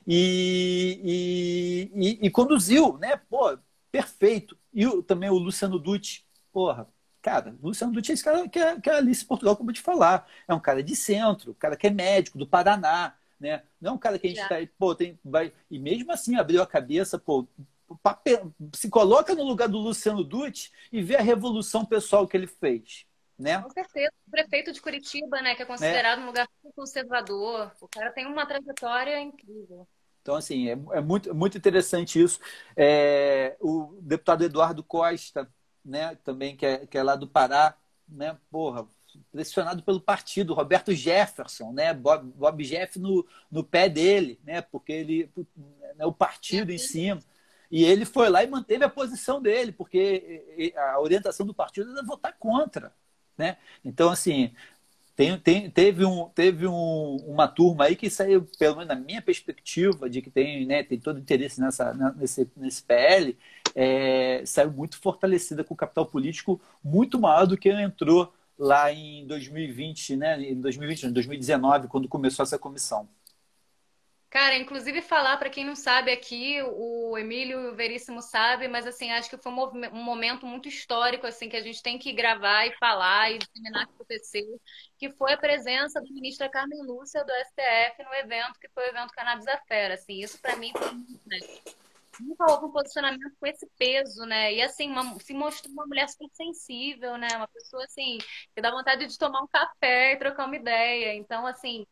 [0.05, 3.17] e, e, e, e, conduziu, né?
[3.29, 3.57] Pô,
[3.91, 4.55] perfeito.
[4.71, 6.87] E o, também o Luciano Dutti, porra,
[7.19, 9.81] cara, Luciano Dutti é esse cara que é, que é Alice Portugal, como eu te
[9.81, 10.27] falar.
[10.47, 13.61] É um cara de centro, um cara que é médico, do Paraná né?
[13.79, 16.61] Não é um cara que a gente está, pô, tem, vai, e mesmo assim abriu
[16.61, 17.45] a cabeça, pô,
[18.01, 22.47] papel, se coloca no lugar do Luciano Dutti e vê a revolução pessoal que ele
[22.47, 23.05] fez.
[23.37, 23.61] Né?
[23.61, 24.13] Com certeza.
[24.25, 26.23] O prefeito de Curitiba, né, que é considerado é.
[26.23, 29.85] um lugar conservador, o cara tem uma trajetória incrível.
[30.21, 32.39] Então, assim, é, é muito, muito interessante isso.
[32.77, 35.51] É, o deputado Eduardo Costa,
[35.83, 37.75] né, também, que é, que é lá do Pará,
[38.07, 38.87] né, porra,
[39.31, 41.93] pressionado pelo partido, Roberto Jefferson, né?
[41.93, 44.61] Bob, Bob Jeff no, no pé dele, né?
[44.61, 45.29] Porque ele
[45.97, 47.21] né, o partido em cima.
[47.71, 52.03] E ele foi lá e manteve a posição dele, porque a orientação do partido era
[52.03, 52.93] votar contra,
[53.37, 53.57] né?
[53.83, 54.53] Então assim,
[55.15, 59.21] tem, tem, teve um, teve um, uma turma aí que saiu, pelo menos na minha
[59.21, 63.37] perspectiva, de que tem, né, tem todo interesse nessa, nesse, nesse PL,
[63.75, 69.25] é, saiu muito fortalecida com o capital político, muito maior do que entrou lá em
[69.25, 70.41] 2020, né?
[70.41, 73.07] Em 2020, em 2019, quando começou essa comissão.
[74.33, 79.11] Cara, inclusive falar para quem não sabe aqui, o Emílio o Veríssimo sabe, mas assim,
[79.11, 82.75] acho que foi um momento muito histórico assim que a gente tem que gravar e
[82.79, 84.59] falar e disseminar o que aconteceu,
[84.97, 88.89] que foi a presença da ministra Carmen Lúcia do STF no evento que foi o
[88.89, 91.37] evento Cannabis Afera, assim, isso para mim foi muito, né?
[92.19, 94.53] Nunca houve um posicionamento com esse peso, né?
[94.53, 97.27] E assim, uma, se mostrou uma mulher super sensível, né?
[97.35, 98.17] Uma pessoa assim,
[98.55, 101.15] que dá vontade de tomar um café e trocar uma ideia.
[101.15, 101.85] Então, assim,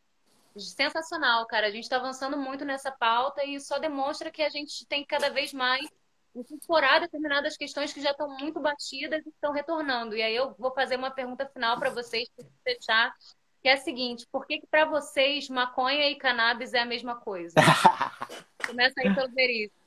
[0.56, 1.66] sensacional, cara.
[1.66, 5.30] A gente está avançando muito nessa pauta e só demonstra que a gente tem cada
[5.30, 5.88] vez mais
[6.34, 10.16] incorporar determinadas questões que já estão muito batidas e estão retornando.
[10.16, 13.14] E aí eu vou fazer uma pergunta final para vocês, para fechar,
[13.60, 17.16] que é a seguinte: por que, que para vocês maconha e cannabis é a mesma
[17.16, 17.54] coisa?
[18.66, 19.81] Começa aí pelo Veríssimo.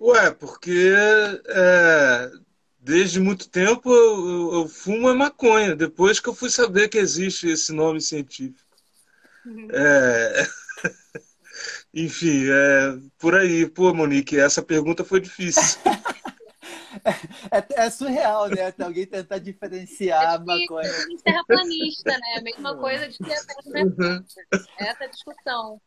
[0.00, 0.94] Ué, porque
[1.46, 2.30] é,
[2.78, 7.48] desde muito tempo eu, eu, fumo a maconha, depois que eu fui saber que existe
[7.48, 8.68] esse nome científico.
[9.44, 9.68] Uhum.
[9.72, 10.46] É,
[11.92, 13.68] enfim, é, por aí.
[13.68, 15.78] Pô, Monique, essa pergunta foi difícil.
[17.50, 18.74] É, é, surreal, né?
[18.80, 20.90] Alguém tentar diferenciar a maconha.
[21.22, 22.38] Terraplanista, né?
[22.38, 24.24] A mesma coisa de que a terra uhum.
[24.78, 25.80] Essa discussão.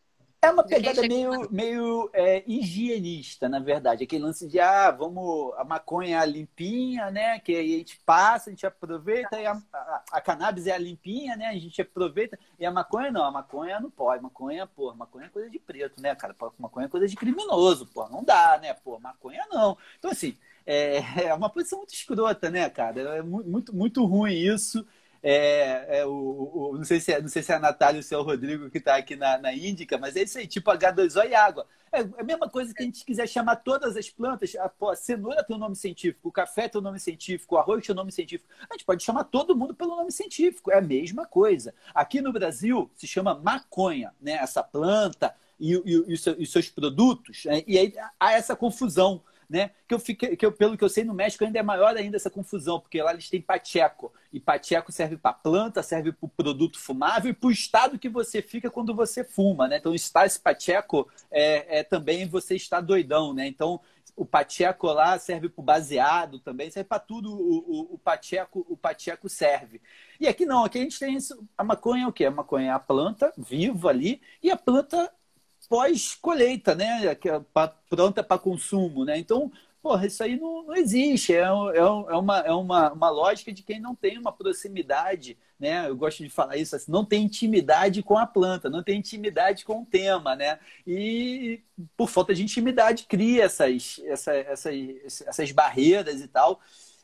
[0.43, 4.03] É uma pegada meio, meio é, higienista, na verdade.
[4.03, 7.39] Aquele lance de, ah, vamos, a maconha é a limpinha, né?
[7.39, 10.79] Que aí a gente passa, a gente aproveita, e a, a, a, cannabis é a
[10.79, 11.45] limpinha, né?
[11.45, 12.39] A gente aproveita.
[12.57, 14.23] E a maconha não, a maconha não pode.
[14.23, 16.35] Maconha, pô, maconha é coisa de preto, né, cara?
[16.57, 18.73] Maconha é coisa de criminoso, pô, não dá, né?
[18.73, 19.77] Pô, maconha não.
[19.99, 20.35] Então, assim,
[20.65, 23.17] é, é uma posição muito escrota, né, cara?
[23.17, 24.83] É muito, muito ruim isso.
[25.23, 28.03] É, é o, o, não, sei se é, não sei se é a Natália ou
[28.03, 30.71] se é o Rodrigo que está aqui na, na Índica, mas é isso aí, tipo
[30.71, 31.67] H2O e água.
[31.91, 34.55] É, é a mesma coisa que a gente quiser chamar todas as plantas.
[34.55, 37.57] A, pô, a cenoura tem um nome científico, o café tem um nome científico, o
[37.59, 38.49] arroz tem um nome científico.
[38.67, 41.73] A gente pode chamar todo mundo pelo nome científico, é a mesma coisa.
[41.93, 44.33] Aqui no Brasil se chama maconha, né?
[44.33, 47.61] essa planta e, e, e os seus produtos, né?
[47.67, 49.71] e aí há essa confusão né?
[49.85, 52.15] Que eu fiquei, que eu, pelo que eu sei, no México ainda é maior ainda
[52.15, 54.13] essa confusão, porque lá eles têm pacheco.
[54.31, 58.07] E pacheco serve para planta, serve para o produto fumável e para o estado que
[58.07, 59.77] você fica quando você fuma, né?
[59.77, 63.45] Então, estar esse pacheco é, é também você está doidão, né?
[63.45, 63.81] Então,
[64.15, 68.65] o pacheco lá serve para o baseado também, serve para tudo o, o, o, pacheco,
[68.69, 69.81] o pacheco serve.
[70.19, 72.25] E aqui não, aqui a gente tem isso, a maconha é o quê?
[72.25, 75.11] A maconha é a planta viva ali e a planta
[75.71, 77.15] pós-colheita, né?
[77.15, 77.41] Que é
[77.89, 79.17] pronta para consumo, né?
[79.17, 79.49] Então,
[79.81, 81.33] porra, isso aí não, não existe.
[81.33, 85.87] É, é, é, uma, é uma, uma lógica de quem não tem uma proximidade, né?
[85.87, 89.63] Eu gosto de falar isso assim, não tem intimidade com a planta, não tem intimidade
[89.63, 90.59] com o tema, né?
[90.85, 91.61] E
[91.95, 96.59] por falta de intimidade cria essas, essa, essas, essas barreiras e tal.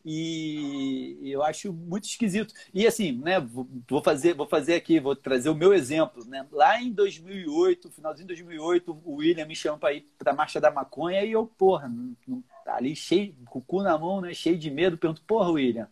[0.10, 2.53] E eu acho muito esquisito.
[2.74, 6.47] E assim, né, vou fazer, vou fazer aqui, vou trazer o meu exemplo, né?
[6.49, 10.62] Lá em 2008, finalzinho de 2008, o William me chama para ir para a Marcha
[10.62, 11.91] da Maconha e eu, porra,
[12.64, 15.89] tá ali cheio, com o cu na mão, né, cheio de medo, pergunto, porra, William,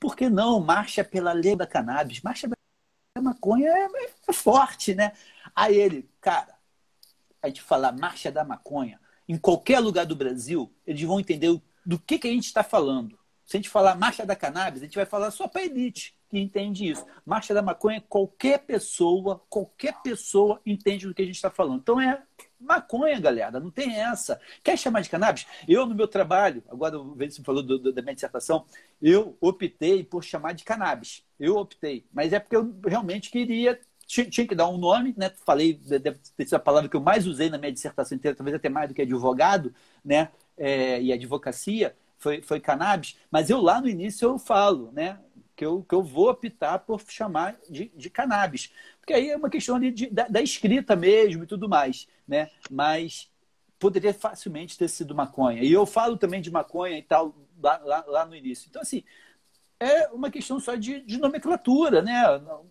[0.00, 2.22] por que não marcha pela lei da cannabis?
[2.22, 2.56] Marcha da
[3.20, 3.88] maconha é,
[4.28, 5.12] é forte, né?
[5.54, 6.56] Aí ele, cara,
[7.42, 8.98] a gente falar marcha da maconha,
[9.28, 13.18] em qualquer lugar do Brasil, eles vão entender do que, que a gente está falando
[13.48, 16.14] se a gente falar marcha da cannabis, a gente vai falar só para elite.
[16.28, 17.02] que entende isso.
[17.24, 21.80] Marcha da maconha, qualquer pessoa, qualquer pessoa entende do que a gente está falando.
[21.80, 22.22] Então é
[22.60, 24.38] maconha, galera, não tem essa.
[24.62, 25.46] Quer chamar de cannabis?
[25.66, 28.66] Eu, no meu trabalho, agora o você falou do, do, da minha dissertação,
[29.00, 31.24] eu optei por chamar de cannabis.
[31.40, 35.30] Eu optei, mas é porque eu realmente queria tinha, que dar um nome, né?
[35.46, 38.54] Falei, deve ter sido a palavra que eu mais usei na minha dissertação inteira, talvez
[38.54, 39.72] até mais do que advogado,
[40.04, 40.28] né?
[40.54, 43.16] É, e advocacia, foi, foi cannabis.
[43.30, 45.18] Mas eu lá no início eu falo, né?
[45.56, 48.72] Que eu, que eu vou optar por chamar de, de cannabis.
[49.00, 52.50] Porque aí é uma questão de, da, da, escrita mesmo e tudo mais, né?
[52.70, 53.30] Mas
[53.78, 55.62] poderia facilmente ter sido maconha.
[55.62, 58.66] E eu falo também de maconha e tal lá, lá, lá no início.
[58.68, 59.02] Então, assim,
[59.80, 62.22] é uma questão só de, de nomenclatura, né?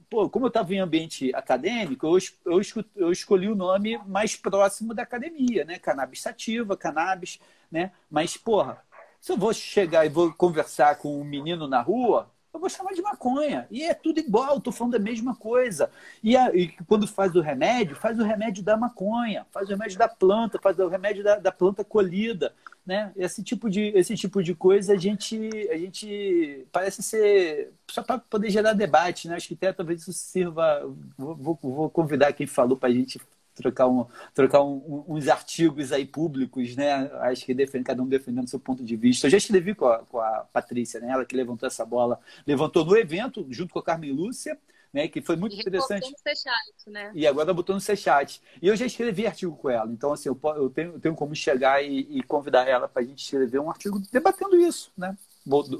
[0.09, 2.61] Pô, como eu estava em ambiente acadêmico, eu, eu,
[2.95, 5.79] eu, escolhi o nome mais próximo da academia, né?
[5.79, 7.39] Cannabis sativa, cannabis,
[7.71, 7.91] né?
[8.11, 8.83] Mas, porra,
[9.27, 12.93] se eu vou chegar e vou conversar com um menino na rua, eu vou chamar
[12.93, 13.67] de maconha.
[13.69, 15.91] E é tudo igual, estou falando da mesma coisa.
[16.23, 19.99] E, a, e, quando faz o remédio, faz o remédio da maconha, faz o remédio
[19.99, 22.53] da planta, faz o remédio da, da planta colhida.
[22.85, 23.11] Né?
[23.17, 25.35] Esse, tipo de, esse tipo de coisa a gente,
[25.69, 29.27] a gente parece ser só para poder gerar debate.
[29.27, 29.35] Né?
[29.35, 30.89] Acho que até talvez isso sirva.
[31.17, 33.19] Vou, vou, vou convidar quem falou para a gente
[33.57, 37.09] trocar, um, trocar um, uns artigos aí públicos, né?
[37.21, 39.27] Acho que defende, cada um defendendo seu ponto de vista.
[39.27, 41.11] Eu já escrevi com a, com a Patrícia, né?
[41.11, 44.57] Ela que levantou essa bola, levantou no evento, junto com a Carmen Lúcia,
[44.93, 45.07] né?
[45.07, 46.09] Que foi muito e interessante.
[46.09, 47.11] No chat, né?
[47.15, 48.41] E agora botou no C-Chat.
[48.61, 49.91] E eu já escrevi artigo com ela.
[49.91, 53.05] Então, assim, eu, eu, tenho, eu tenho como chegar e, e convidar ela para a
[53.05, 55.17] gente escrever um artigo debatendo isso, né?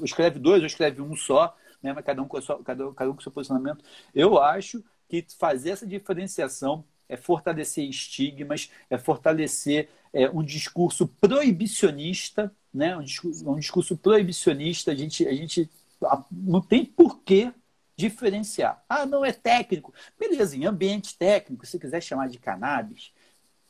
[0.02, 1.92] Escreve dois, ou escreve um só, né?
[1.92, 3.84] Mas cada um com, sua, cada, cada um com seu posicionamento.
[4.14, 12.52] Eu acho que fazer essa diferenciação é fortalecer estigmas, é fortalecer é, um discurso proibicionista,
[12.72, 12.96] né?
[12.96, 14.92] um, discurso, um discurso proibicionista.
[14.92, 15.70] A gente, a gente
[16.30, 17.52] não tem porquê
[17.96, 18.84] diferenciar.
[18.88, 19.92] Ah, não é técnico.
[20.18, 23.12] Beleza, em ambiente técnico, se quiser chamar de cannabis.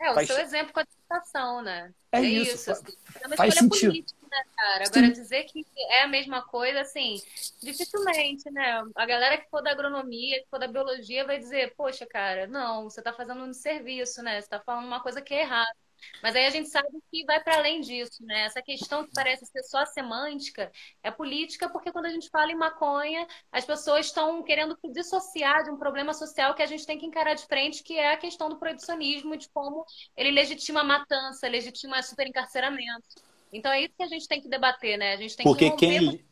[0.00, 0.28] É, o faz...
[0.28, 1.92] seu exemplo com a dissertação, né?
[2.12, 2.54] É, é isso.
[2.54, 2.96] isso assim.
[3.20, 3.90] É uma faz escolha sentido.
[3.90, 4.84] política, né, cara?
[4.86, 5.12] Agora, Sim.
[5.12, 7.20] dizer que é a mesma coisa, assim,
[7.60, 8.82] dificilmente, né?
[8.94, 12.84] A galera que for da agronomia, que for da biologia, vai dizer, poxa, cara, não,
[12.84, 14.40] você está fazendo um serviço, né?
[14.40, 15.87] Você está falando uma coisa que é errada.
[16.22, 18.44] Mas aí a gente sabe que vai para além disso, né?
[18.44, 20.70] Essa questão que parece ser só semântica
[21.02, 25.64] é política, porque quando a gente fala em maconha, as pessoas estão querendo se dissociar
[25.64, 28.16] de um problema social que a gente tem que encarar de frente, que é a
[28.16, 29.84] questão do proibicionismo, de como
[30.16, 33.28] ele legitima a matança, legitima superencarceramento.
[33.52, 35.14] Então é isso que a gente tem que debater, né?
[35.14, 36.24] A gente tem porque que quem,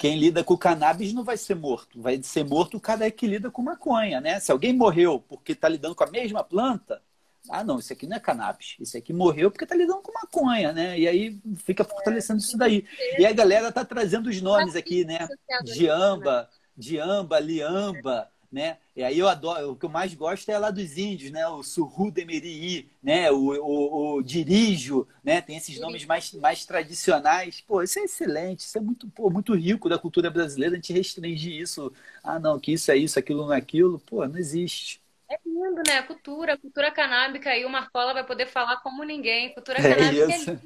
[0.00, 2.00] quem lida com cannabis não vai ser morto.
[2.00, 4.40] Vai ser morto o cara que lida com maconha, né?
[4.40, 7.02] Se alguém morreu porque está lidando com a mesma planta,
[7.48, 8.76] ah, não, isso aqui não é cannabis.
[8.78, 10.98] Isso aqui morreu porque tá lidando com maconha, né?
[10.98, 12.84] E aí fica fortalecendo isso daí.
[13.18, 15.26] E a galera tá trazendo os nomes aqui, né?
[15.64, 18.78] Diamba, Diamba, Liamba, né?
[18.96, 21.46] E aí eu adoro, o que eu mais gosto é lá dos índios, né?
[21.48, 23.30] O Surru Demerií, né?
[23.30, 25.40] O, o, o Dirijo, né?
[25.40, 27.60] Tem esses nomes mais, mais tradicionais.
[27.60, 30.74] Pô, isso é excelente, isso é muito, pô, muito rico da cultura brasileira.
[30.74, 31.92] A gente restringir isso.
[32.22, 33.98] Ah, não, que isso é isso, aquilo não é aquilo.
[34.00, 35.00] Pô, não existe.
[35.30, 36.02] É lindo, né?
[36.02, 39.52] Cultura, cultura canábica, aí o Marcola vai poder falar como ninguém.
[39.54, 40.50] Cultura é canábica é, isso.
[40.50, 40.62] é linda.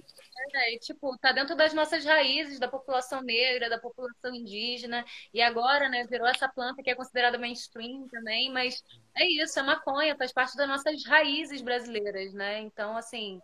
[0.53, 0.75] Né?
[0.75, 5.05] E, tipo, tá dentro das nossas raízes, da população negra, da população indígena.
[5.33, 8.83] E agora, né, virou essa planta que é considerada mainstream também, mas
[9.17, 12.61] é isso, é maconha, faz parte das nossas raízes brasileiras, né?
[12.61, 13.41] Então, assim,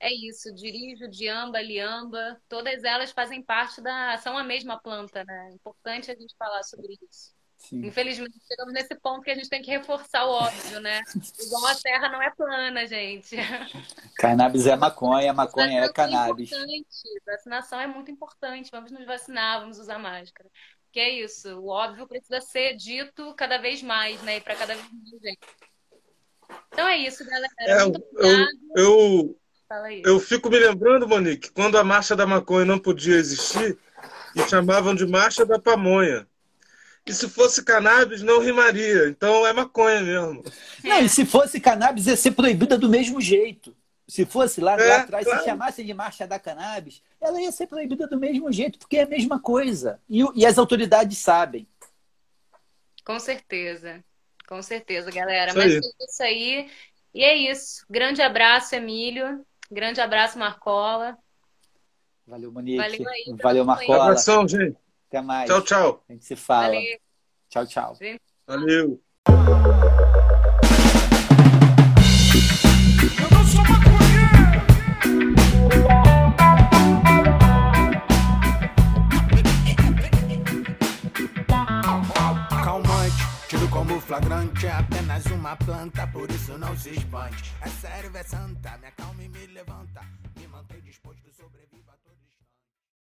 [0.00, 4.16] é isso, dirijo, diamba, liamba, todas elas fazem parte da.
[4.18, 5.48] são a mesma planta, né?
[5.50, 7.34] É importante a gente falar sobre isso.
[7.68, 7.86] Sim.
[7.86, 11.00] Infelizmente, chegamos nesse ponto que a gente tem que reforçar o óbvio, né?
[11.40, 13.36] Igual a terra não é plana, gente.
[14.16, 16.52] Cannabis é maconha, maconha é, é cannabis.
[16.52, 17.22] É importante.
[17.26, 18.70] Vacinação é muito importante.
[18.70, 20.50] Vamos nos vacinar, vamos usar máscara.
[20.92, 21.58] Que é isso.
[21.58, 24.36] O óbvio precisa ser dito cada vez mais, né?
[24.36, 25.38] E para cada vez mais gente.
[26.68, 27.52] Então é isso, galera.
[27.60, 27.92] É, eu,
[28.76, 29.40] eu,
[30.04, 33.78] eu fico me lembrando, Monique, quando a marcha da maconha não podia existir,
[34.36, 36.26] e chamavam de marcha da pamonha.
[37.06, 39.08] E se fosse cannabis, não rimaria.
[39.08, 40.42] Então é maconha mesmo.
[40.82, 43.76] Não, e se fosse cannabis, ia ser proibida do mesmo jeito.
[44.08, 45.40] Se fosse lá, é, lá atrás, claro.
[45.40, 49.02] se chamasse de marcha da cannabis, ela ia ser proibida do mesmo jeito, porque é
[49.02, 50.00] a mesma coisa.
[50.08, 51.66] E, e as autoridades sabem.
[53.04, 54.02] Com certeza.
[54.46, 55.50] Com certeza, galera.
[55.50, 55.78] Isso Mas aí.
[55.78, 56.70] é isso aí.
[57.14, 57.84] E é isso.
[57.88, 59.44] Grande abraço, Emílio.
[59.70, 61.16] Grande abraço, Marcola.
[62.26, 62.78] Valeu, Monique.
[62.78, 64.04] Valeu, aí, Valeu Marcola.
[64.04, 64.76] Abração, gente.
[65.14, 65.48] Até mais.
[65.48, 66.04] Tchau, tchau.
[66.08, 66.66] A gente se fala.
[66.66, 66.98] Valeu.
[67.48, 67.96] Tchau, tchau.
[68.48, 69.00] Valeu.
[83.52, 84.66] Eu como flagrante.
[84.66, 87.54] É apenas uma planta, por isso não se espante.
[87.62, 90.00] É sério, é santa, me acalma e me levanta.